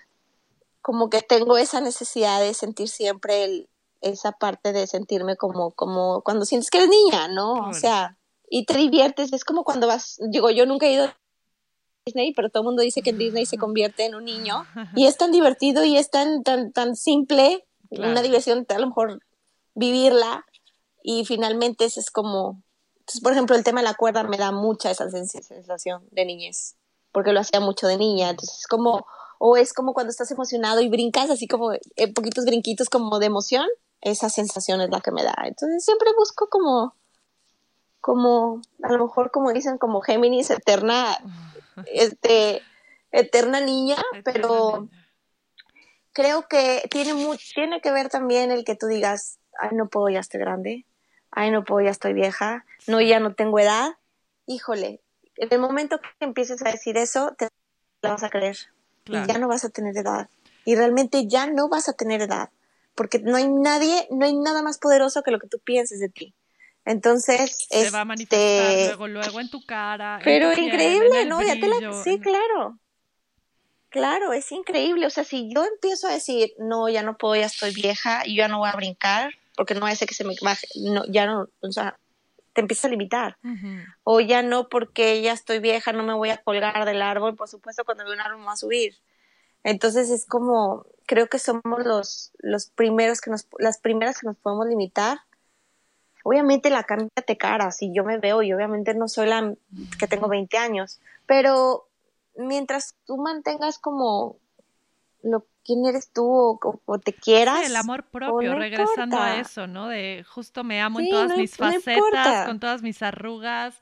[0.82, 3.70] Como que tengo esa necesidad de sentir siempre el,
[4.02, 7.54] esa parte de sentirme como, como cuando sientes que eres niña, ¿no?
[7.70, 8.18] O sea,
[8.50, 11.10] y te diviertes, es como cuando vas, digo, yo nunca he ido
[12.10, 14.66] Disney, pero todo el mundo dice que en Disney se convierte en un niño.
[14.96, 19.22] Y es tan divertido y es tan, tan, tan simple, una diversión, a lo mejor
[19.76, 20.46] vivirla.
[21.04, 22.62] Y finalmente ese es como,
[23.00, 26.76] entonces, por ejemplo, el tema de la cuerda me da mucha esa sensación de niñez,
[27.12, 29.06] porque lo hacía mucho de niña, entonces es como,
[29.40, 33.28] o es como cuando estás emocionado y brincas, así como en poquitos brinquitos como de
[33.28, 33.66] emoción,
[34.02, 35.36] esa sensación es la que me da.
[35.46, 36.94] Entonces siempre busco como,
[38.02, 41.18] como, a lo mejor como dicen, como Géminis, eterna,
[41.88, 42.62] este,
[43.12, 44.88] eterna niña, pero
[46.14, 47.14] creo que tiene,
[47.54, 50.86] tiene que ver también el que tú digas, ay, no puedo, ya estoy grande,
[51.32, 53.98] ay, no puedo, ya estoy vieja, no, ya no tengo edad.
[54.46, 55.02] Híjole,
[55.36, 57.48] en el momento que empieces a decir eso, te
[58.02, 58.58] la vas a creer.
[59.06, 60.30] Y ya no vas a tener edad.
[60.66, 62.50] Y realmente ya no vas a tener edad
[63.00, 66.10] porque no hay nadie, no hay nada más poderoso que lo que tú pienses de
[66.10, 66.36] ti.
[66.90, 70.20] Entonces, se va a manifestar este, luego, luego en tu cara.
[70.24, 71.40] Pero increíble, ¿no?
[71.40, 72.04] Ya te la...
[72.04, 72.80] Sí, claro.
[73.90, 75.06] Claro, es increíble.
[75.06, 78.38] O sea, si yo empiezo a decir, no, ya no puedo, ya estoy vieja, y
[78.38, 81.48] ya no voy a brincar, porque no hace que se me baje, no, ya no,
[81.60, 82.00] o sea,
[82.54, 83.38] te empiezas a limitar.
[84.04, 87.50] O ya no, porque ya estoy vieja, no me voy a colgar del árbol, por
[87.50, 88.96] supuesto, cuando veo un árbol me va a subir.
[89.64, 94.38] Entonces es como, creo que somos los, los primeros que nos, las primeras que nos
[94.38, 95.20] podemos limitar.
[96.24, 99.54] Obviamente la cambia te cara, si yo me veo y obviamente no soy la
[100.00, 101.88] que tengo 20 años, pero
[102.36, 104.38] mientras tú mantengas como
[105.24, 107.64] lo quién eres tú o, te quieras.
[107.66, 109.88] el amor propio, regresando a eso, ¿no?
[109.88, 113.80] De justo me amo en todas mis facetas, con todas mis arrugas,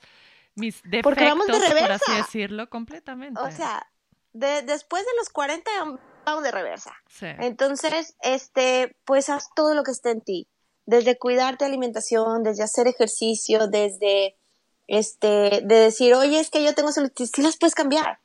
[0.55, 3.39] mis defectos, por así decirlo, completamente.
[3.39, 3.87] O sea,
[4.33, 5.71] de, después de los 40
[6.25, 6.93] vamos de reversa.
[7.21, 10.47] Entonces, este, pues haz todo lo que esté en ti.
[10.87, 14.35] Desde cuidarte alimentación, desde hacer ejercicio, desde
[14.87, 18.19] este, de decir, oye, es que yo tengo celulitis, sí las puedes cambiar.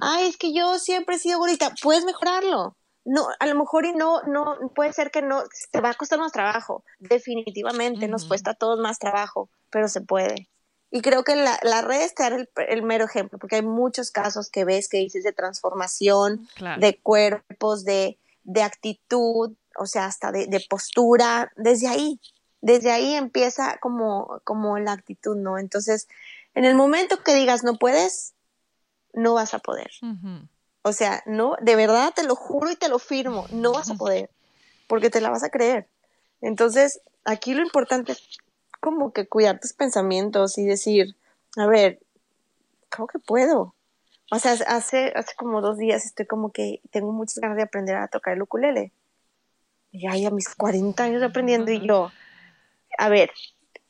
[0.00, 2.76] Ay, es que yo siempre he sido bonita, puedes mejorarlo.
[3.04, 6.18] No, a lo mejor y no, no, puede ser que no, te va a costar
[6.18, 6.84] más trabajo.
[6.98, 10.48] Definitivamente nos cuesta a todos más trabajo, pero se puede.
[10.90, 14.50] Y creo que la, la red es el, el, mero ejemplo, porque hay muchos casos
[14.50, 20.46] que ves que dices de transformación, de cuerpos, de, de, actitud, o sea, hasta de,
[20.46, 22.20] de, postura, desde ahí,
[22.60, 25.58] desde ahí empieza como, como la actitud, ¿no?
[25.58, 26.06] Entonces,
[26.54, 28.34] en el momento que digas no puedes,
[29.14, 29.90] no vas a poder.
[30.82, 33.94] O sea, no, de verdad te lo juro y te lo firmo, no vas a
[33.94, 34.28] poder,
[34.86, 35.88] porque te la vas a creer.
[36.42, 38.38] Entonces, aquí lo importante es
[38.80, 41.16] como que cuidar tus pensamientos y decir,
[41.56, 42.00] a ver,
[42.94, 43.74] ¿cómo que puedo?
[44.30, 47.96] O sea, hace, hace como dos días estoy como que tengo muchas ganas de aprender
[47.96, 48.92] a tocar el ukulele.
[49.92, 52.10] Y ahí a mis 40 años aprendiendo y yo,
[52.98, 53.30] a ver,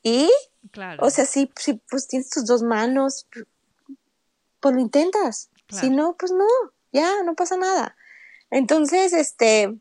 [0.03, 0.30] ¿y?
[0.70, 1.05] Claro.
[1.05, 3.26] O sea, si, si pues tienes tus dos manos,
[4.61, 5.51] pues lo intentas.
[5.68, 6.46] Si no, pues no,
[6.92, 7.96] ya, no pasa nada.
[8.51, 9.78] Entonces, este,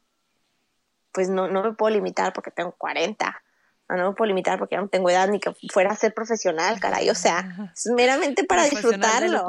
[1.11, 3.41] pues no, no me puedo limitar porque tengo 40
[3.97, 6.79] no me puedo limitar porque ya no tengo edad ni que fuera a ser profesional,
[6.79, 9.47] caray, o sea, es meramente para disfrutarlo.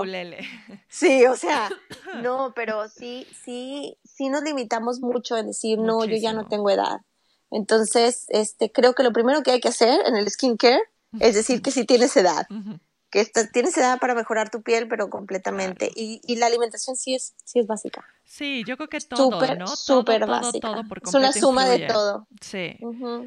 [0.89, 1.69] Sí, o sea,
[2.23, 6.71] no, pero sí, sí, sí nos limitamos mucho en decir, no, yo ya no tengo
[6.71, 7.01] edad.
[7.51, 10.83] Entonces, este, creo que lo primero que hay que hacer en el skincare
[11.19, 12.47] es decir que sí tienes edad
[13.11, 15.91] que tienes edad para mejorar tu piel, pero completamente.
[15.95, 18.05] Y, y, la alimentación sí es, sí es básica.
[18.31, 19.67] Sí, yo creo que todo, super, ¿no?
[19.67, 20.69] Súper básica.
[20.69, 22.29] Todo por es una suma de todo.
[22.41, 22.79] Sí.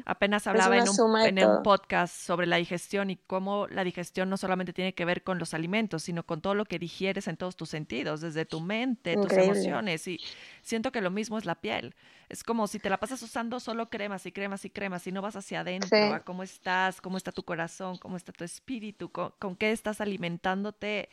[0.06, 4.38] Apenas hablaba en, un, en un, podcast sobre la digestión y cómo la digestión no
[4.38, 7.54] solamente tiene que ver con los alimentos, sino con todo lo que digieres en todos
[7.54, 10.08] tus sentidos, desde tu mente, tus emociones.
[10.08, 10.18] Y
[10.62, 11.94] siento que lo mismo es la piel.
[12.30, 15.20] Es como si te la pasas usando solo cremas y cremas y cremas y no
[15.20, 19.54] vas hacia adentro, a cómo estás, cómo está tu corazón, cómo está tu espíritu, con,
[19.56, 21.10] qué estás alimentándote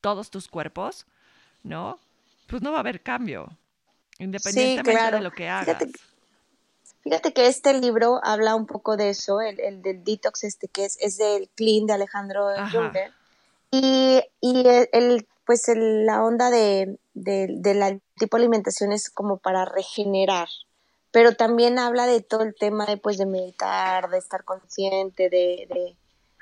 [0.00, 1.08] todos tus cuerpos,
[1.64, 1.98] ¿no?
[2.52, 3.48] Pues no va a haber cambio,
[4.18, 5.84] independientemente de lo que hagas.
[7.02, 10.98] Fíjate, que este libro habla un poco de eso, el, del detox este que es,
[11.00, 13.10] es del clean de Alejandro Junger.
[13.70, 19.64] Y, y el, pues la onda de, de, la tipo de alimentación es como para
[19.64, 20.48] regenerar,
[21.10, 25.66] pero también habla de todo el tema de, pues, de meditar, de estar consciente, de,
[25.70, 25.96] de,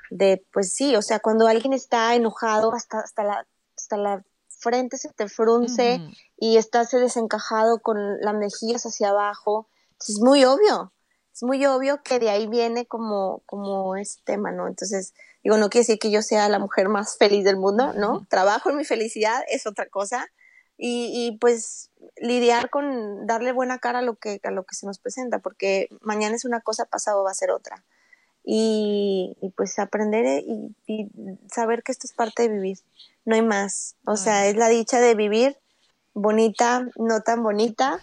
[0.09, 3.47] de, pues sí, o sea, cuando alguien está enojado hasta, hasta, la,
[3.77, 4.25] hasta la
[4.61, 5.99] frente se te frunce
[6.37, 9.67] y estás desencajado con las mejillas hacia abajo,
[9.99, 10.93] es muy obvio,
[11.33, 14.67] es muy obvio que de ahí viene como, como ese tema, ¿no?
[14.67, 18.25] Entonces, digo, no quiere decir que yo sea la mujer más feliz del mundo, ¿no?
[18.29, 20.27] Trabajo en mi felicidad, es otra cosa,
[20.83, 24.97] y, pues lidiar con darle buena cara a lo que a lo que se nos
[24.97, 27.83] presenta porque mañana es una cosa pasado va a ser otra
[28.43, 30.43] y, pues aprender
[30.87, 31.09] y,
[31.49, 32.79] saber que esto es parte de vivir
[33.25, 33.95] no hay más.
[34.05, 35.57] O sea es la dicha de vivir
[36.13, 37.99] bonita no tan bonita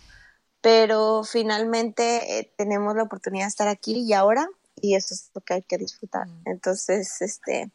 [0.61, 4.49] pero finalmente eh, tenemos la oportunidad de estar aquí y ahora
[4.80, 6.26] y eso es lo que hay que disfrutar.
[6.26, 6.43] Mm.
[6.47, 7.70] entonces este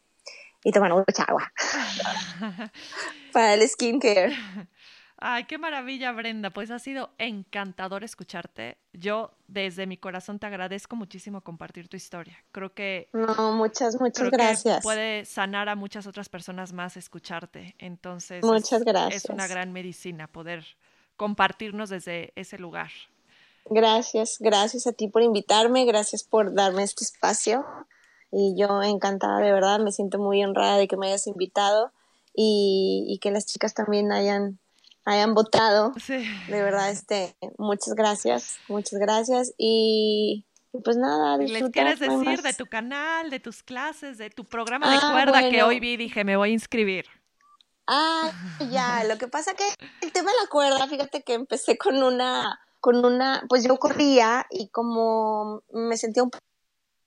[0.64, 1.52] y tomar mucha agua
[3.32, 4.34] para el skincare
[5.16, 6.50] Ay, qué maravilla, Brenda.
[6.50, 8.78] Pues ha sido encantador escucharte.
[8.92, 12.36] Yo desde mi corazón te agradezco muchísimo compartir tu historia.
[12.52, 13.08] Creo que...
[13.12, 14.82] No, muchas, muchas gracias.
[14.82, 17.74] puede sanar a muchas otras personas más escucharte.
[17.78, 18.44] Entonces...
[18.44, 19.24] Muchas gracias.
[19.24, 20.64] Es una gran medicina poder
[21.16, 22.90] compartirnos desde ese lugar.
[23.66, 27.64] Gracias, gracias a ti por invitarme, gracias por darme este espacio.
[28.30, 31.92] Y yo encantada, de verdad, me siento muy honrada de que me hayas invitado
[32.34, 34.58] y, y que las chicas también hayan
[35.04, 35.92] hayan votado.
[35.98, 36.26] Sí.
[36.48, 39.52] De verdad, este, muchas gracias, muchas gracias.
[39.58, 40.46] Y,
[40.82, 44.98] pues nada, ¿Les quieres decir de tu canal, de tus clases, de tu programa de
[45.00, 47.06] ah, cuerda que hoy vi dije, me voy a inscribir?
[47.86, 48.32] Ah,
[48.70, 49.64] ya, lo que pasa que
[50.00, 54.46] el tema de la cuerda, fíjate que empecé con una, con una, pues yo corría
[54.50, 56.30] y como me sentía un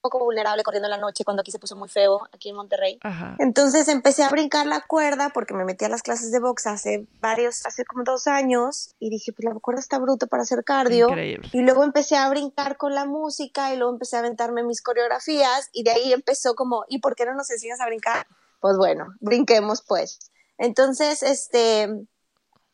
[0.02, 3.00] poco vulnerable corriendo en la noche cuando aquí se puso muy feo, aquí en Monterrey.
[3.40, 7.08] Entonces empecé a brincar la cuerda porque me metí a las clases de box hace
[7.20, 11.10] varios, hace como dos años y dije, pues la cuerda está bruta para hacer cardio.
[11.52, 15.70] Y luego empecé a brincar con la música y luego empecé a aventarme mis coreografías
[15.74, 18.28] y de ahí empezó como, ¿y por qué no nos enseñas a brincar?
[18.60, 20.20] Pues bueno, brinquemos pues.
[20.58, 21.88] Entonces, este,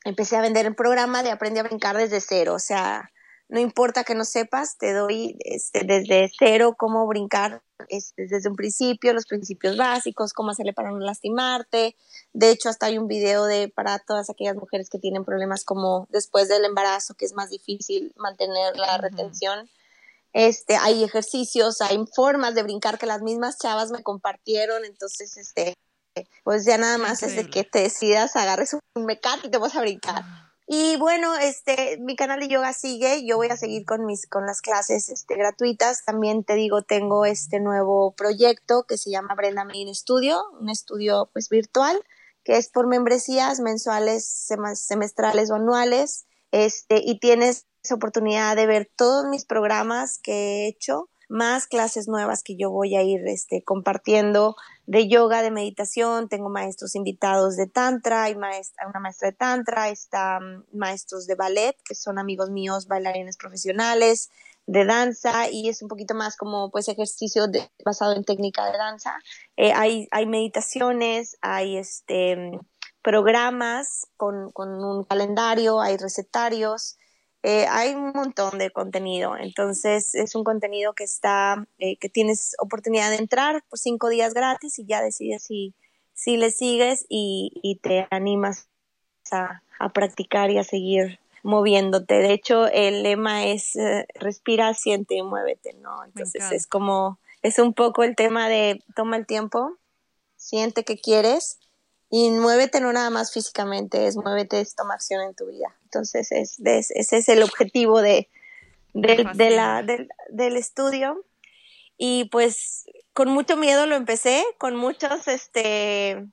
[0.05, 3.11] empecé a vender el programa de Aprende a brincar desde cero, o sea,
[3.54, 8.56] no importa que no sepas, te doy este, desde cero cómo brincar este, desde un
[8.56, 11.95] principio, los principios básicos, cómo hacerle para no lastimarte.
[12.34, 16.08] De hecho, hasta hay un video de para todas aquellas mujeres que tienen problemas como
[16.10, 19.70] después del embarazo, que es más difícil mantener la retención.
[20.34, 25.76] Este, hay ejercicios, hay formas de brincar que las mismas chavas me compartieron, entonces, este,
[26.43, 29.76] pues ya nada más es de que te decidas, agarres un mecate y te vas
[29.76, 30.24] a brincar.
[30.76, 34.47] Y bueno, este, mi canal de yoga sigue, yo voy a seguir con mis, con
[34.47, 36.03] las clases, este, gratuitas.
[36.03, 41.30] También te digo, tengo este nuevo proyecto que se llama Brenda Main Studio, un estudio
[41.32, 42.03] pues virtual,
[42.43, 44.26] que es por membresías mensuales,
[44.74, 51.07] semestrales o anuales, este, y tienes oportunidad de ver todos mis programas que he hecho
[51.34, 54.55] más clases nuevas que yo voy a ir este, compartiendo
[54.86, 56.29] de yoga, de meditación.
[56.29, 61.34] Tengo maestros invitados de Tantra, hay maestra, una maestra de Tantra, está mm, maestros de
[61.34, 64.29] ballet, que son amigos míos, bailarines profesionales,
[64.67, 67.45] de danza, y es un poquito más como pues ejercicio
[67.84, 69.17] basado en técnica de danza.
[69.57, 72.59] Eh, hay, hay meditaciones, hay este mm,
[73.01, 76.99] programas con un calendario, hay recetarios.
[77.46, 82.56] Eh, hay un montón de contenido, entonces es un contenido que está, eh, que tienes
[82.58, 85.76] oportunidad de entrar por cinco días gratis y ya decides si,
[86.14, 88.70] si le sigues y, te animas
[89.30, 89.62] a,
[89.94, 92.16] practicar y a seguir moviéndote.
[92.16, 96.06] De hecho, el lema es eh, respira, siente y muévete, ¿no?
[96.06, 99.76] Entonces es como, es un poco el tema de toma el tiempo,
[100.38, 101.60] siente que quieres
[102.10, 105.76] y muévete no nada más físicamente, es muévete, es toma acción en tu vida.
[105.94, 106.60] Entonces, es,
[106.91, 108.28] ese es el objetivo de,
[108.94, 111.24] de, la, del, estudio.
[111.98, 116.26] Y pues con mucho miedo lo empecé, con muchos, este,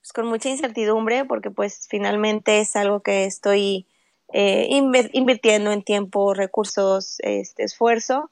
[0.00, 3.88] pues con mucha incertidumbre, porque pues finalmente es algo que estoy
[4.32, 4.68] eh,
[5.12, 8.30] invirtiendo en tiempo, recursos, este, esfuerzo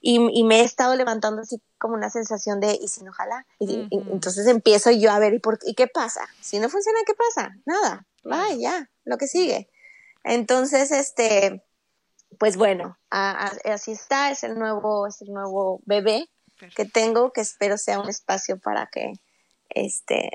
[0.00, 3.44] y, me he estado levantando así como una sensación de, ¿y si no jala?
[3.58, 6.20] Y, entonces empiezo yo a ver, ¿y, por, ¿y qué pasa?
[6.40, 7.56] Si no funciona, ¿qué pasa?
[7.64, 9.68] Nada, va, ya, lo que sigue.
[10.26, 11.62] Entonces, este,
[12.38, 16.28] pues bueno, así está, es el nuevo, es el nuevo bebé
[16.74, 19.12] que tengo, que espero sea un espacio para que
[19.68, 20.30] este,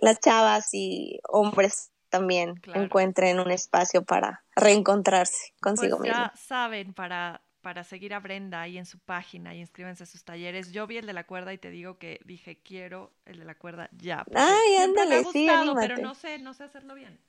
[0.00, 7.42] las chavas y hombres también encuentren un espacio para reencontrarse consigo pues ya saben, para
[7.62, 10.72] para seguir a Brenda ahí en su página y inscríbanse a sus talleres.
[10.72, 13.54] Yo vi el de la cuerda y te digo que dije, quiero el de la
[13.54, 14.26] cuerda ya.
[14.34, 17.20] Ay, ándale, sí, pero no sé, no sé hacerlo bien.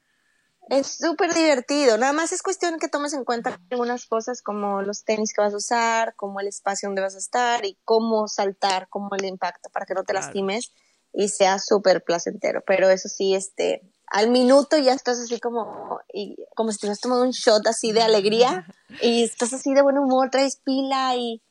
[0.69, 5.03] Es súper divertido, nada más es cuestión que tomes en cuenta algunas cosas como los
[5.03, 8.87] tenis que vas a usar, como el espacio donde vas a estar y cómo saltar,
[8.89, 10.71] como el impacto para que no te lastimes
[11.13, 12.63] y sea súper placentero.
[12.65, 17.01] Pero eso sí, este, al minuto ya estás así como, y, como si te hubieras
[17.01, 18.65] tomado un shot así de alegría
[19.01, 21.41] y estás así de buen humor, traes pila y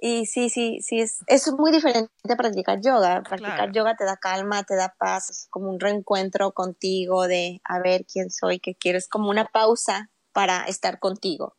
[0.00, 3.22] Y sí, sí, sí, es, es muy diferente a practicar yoga.
[3.22, 7.78] Practicar yoga te da calma, te da paz, es como un reencuentro contigo de a
[7.80, 11.56] ver quién soy, qué quiero, es como una pausa para estar contigo.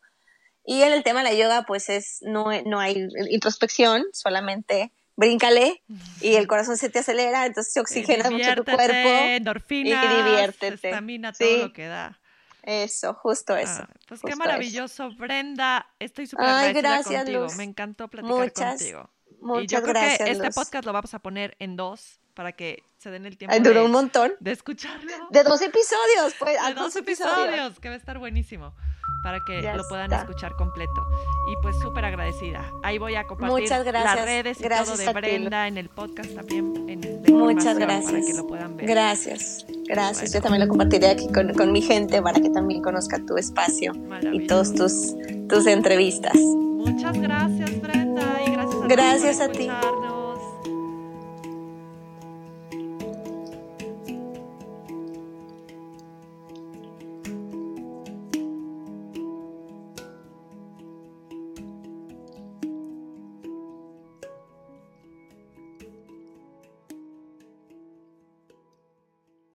[0.64, 5.82] Y en el tema de la yoga, pues es, no, no hay introspección, solamente bríncale
[6.20, 9.08] y el corazón se te acelera, entonces se oxigena mucho tu cuerpo.
[9.08, 10.88] Endorfinas, y diviértete.
[10.88, 12.18] Estamina, todo lo que da.
[12.62, 13.84] Eso, justo eso.
[14.06, 15.86] pues qué maravilloso, Brenda.
[15.98, 17.46] Estoy súper agradecida contigo.
[17.56, 19.10] Me encantó platicar contigo.
[19.40, 22.52] Muchas y yo creo gracias, que este podcast lo vamos a poner en dos para
[22.52, 24.32] que se den el tiempo de, un montón.
[24.40, 25.12] de escucharlo.
[25.30, 26.56] De dos episodios, pues.
[26.66, 28.74] De dos, episodios, que va a estar buenísimo
[29.22, 31.06] para que lo puedan escuchar completo.
[31.48, 32.70] Y pues súper agradecida.
[32.82, 36.88] Ahí voy a compartir las redes y todo de Brenda en el podcast también.
[36.88, 38.12] En Muchas gracias.
[38.12, 38.86] Para que lo puedan ver.
[38.86, 40.32] Gracias, gracias.
[40.32, 43.92] Yo también lo compartiré aquí con, con, mi gente para que también conozca tu espacio
[44.32, 45.14] y todos tus,
[45.48, 46.36] tus entrevistas.
[46.36, 48.42] Muchas gracias, Brenda.
[48.46, 49.70] Y gracias a, gracias a ti.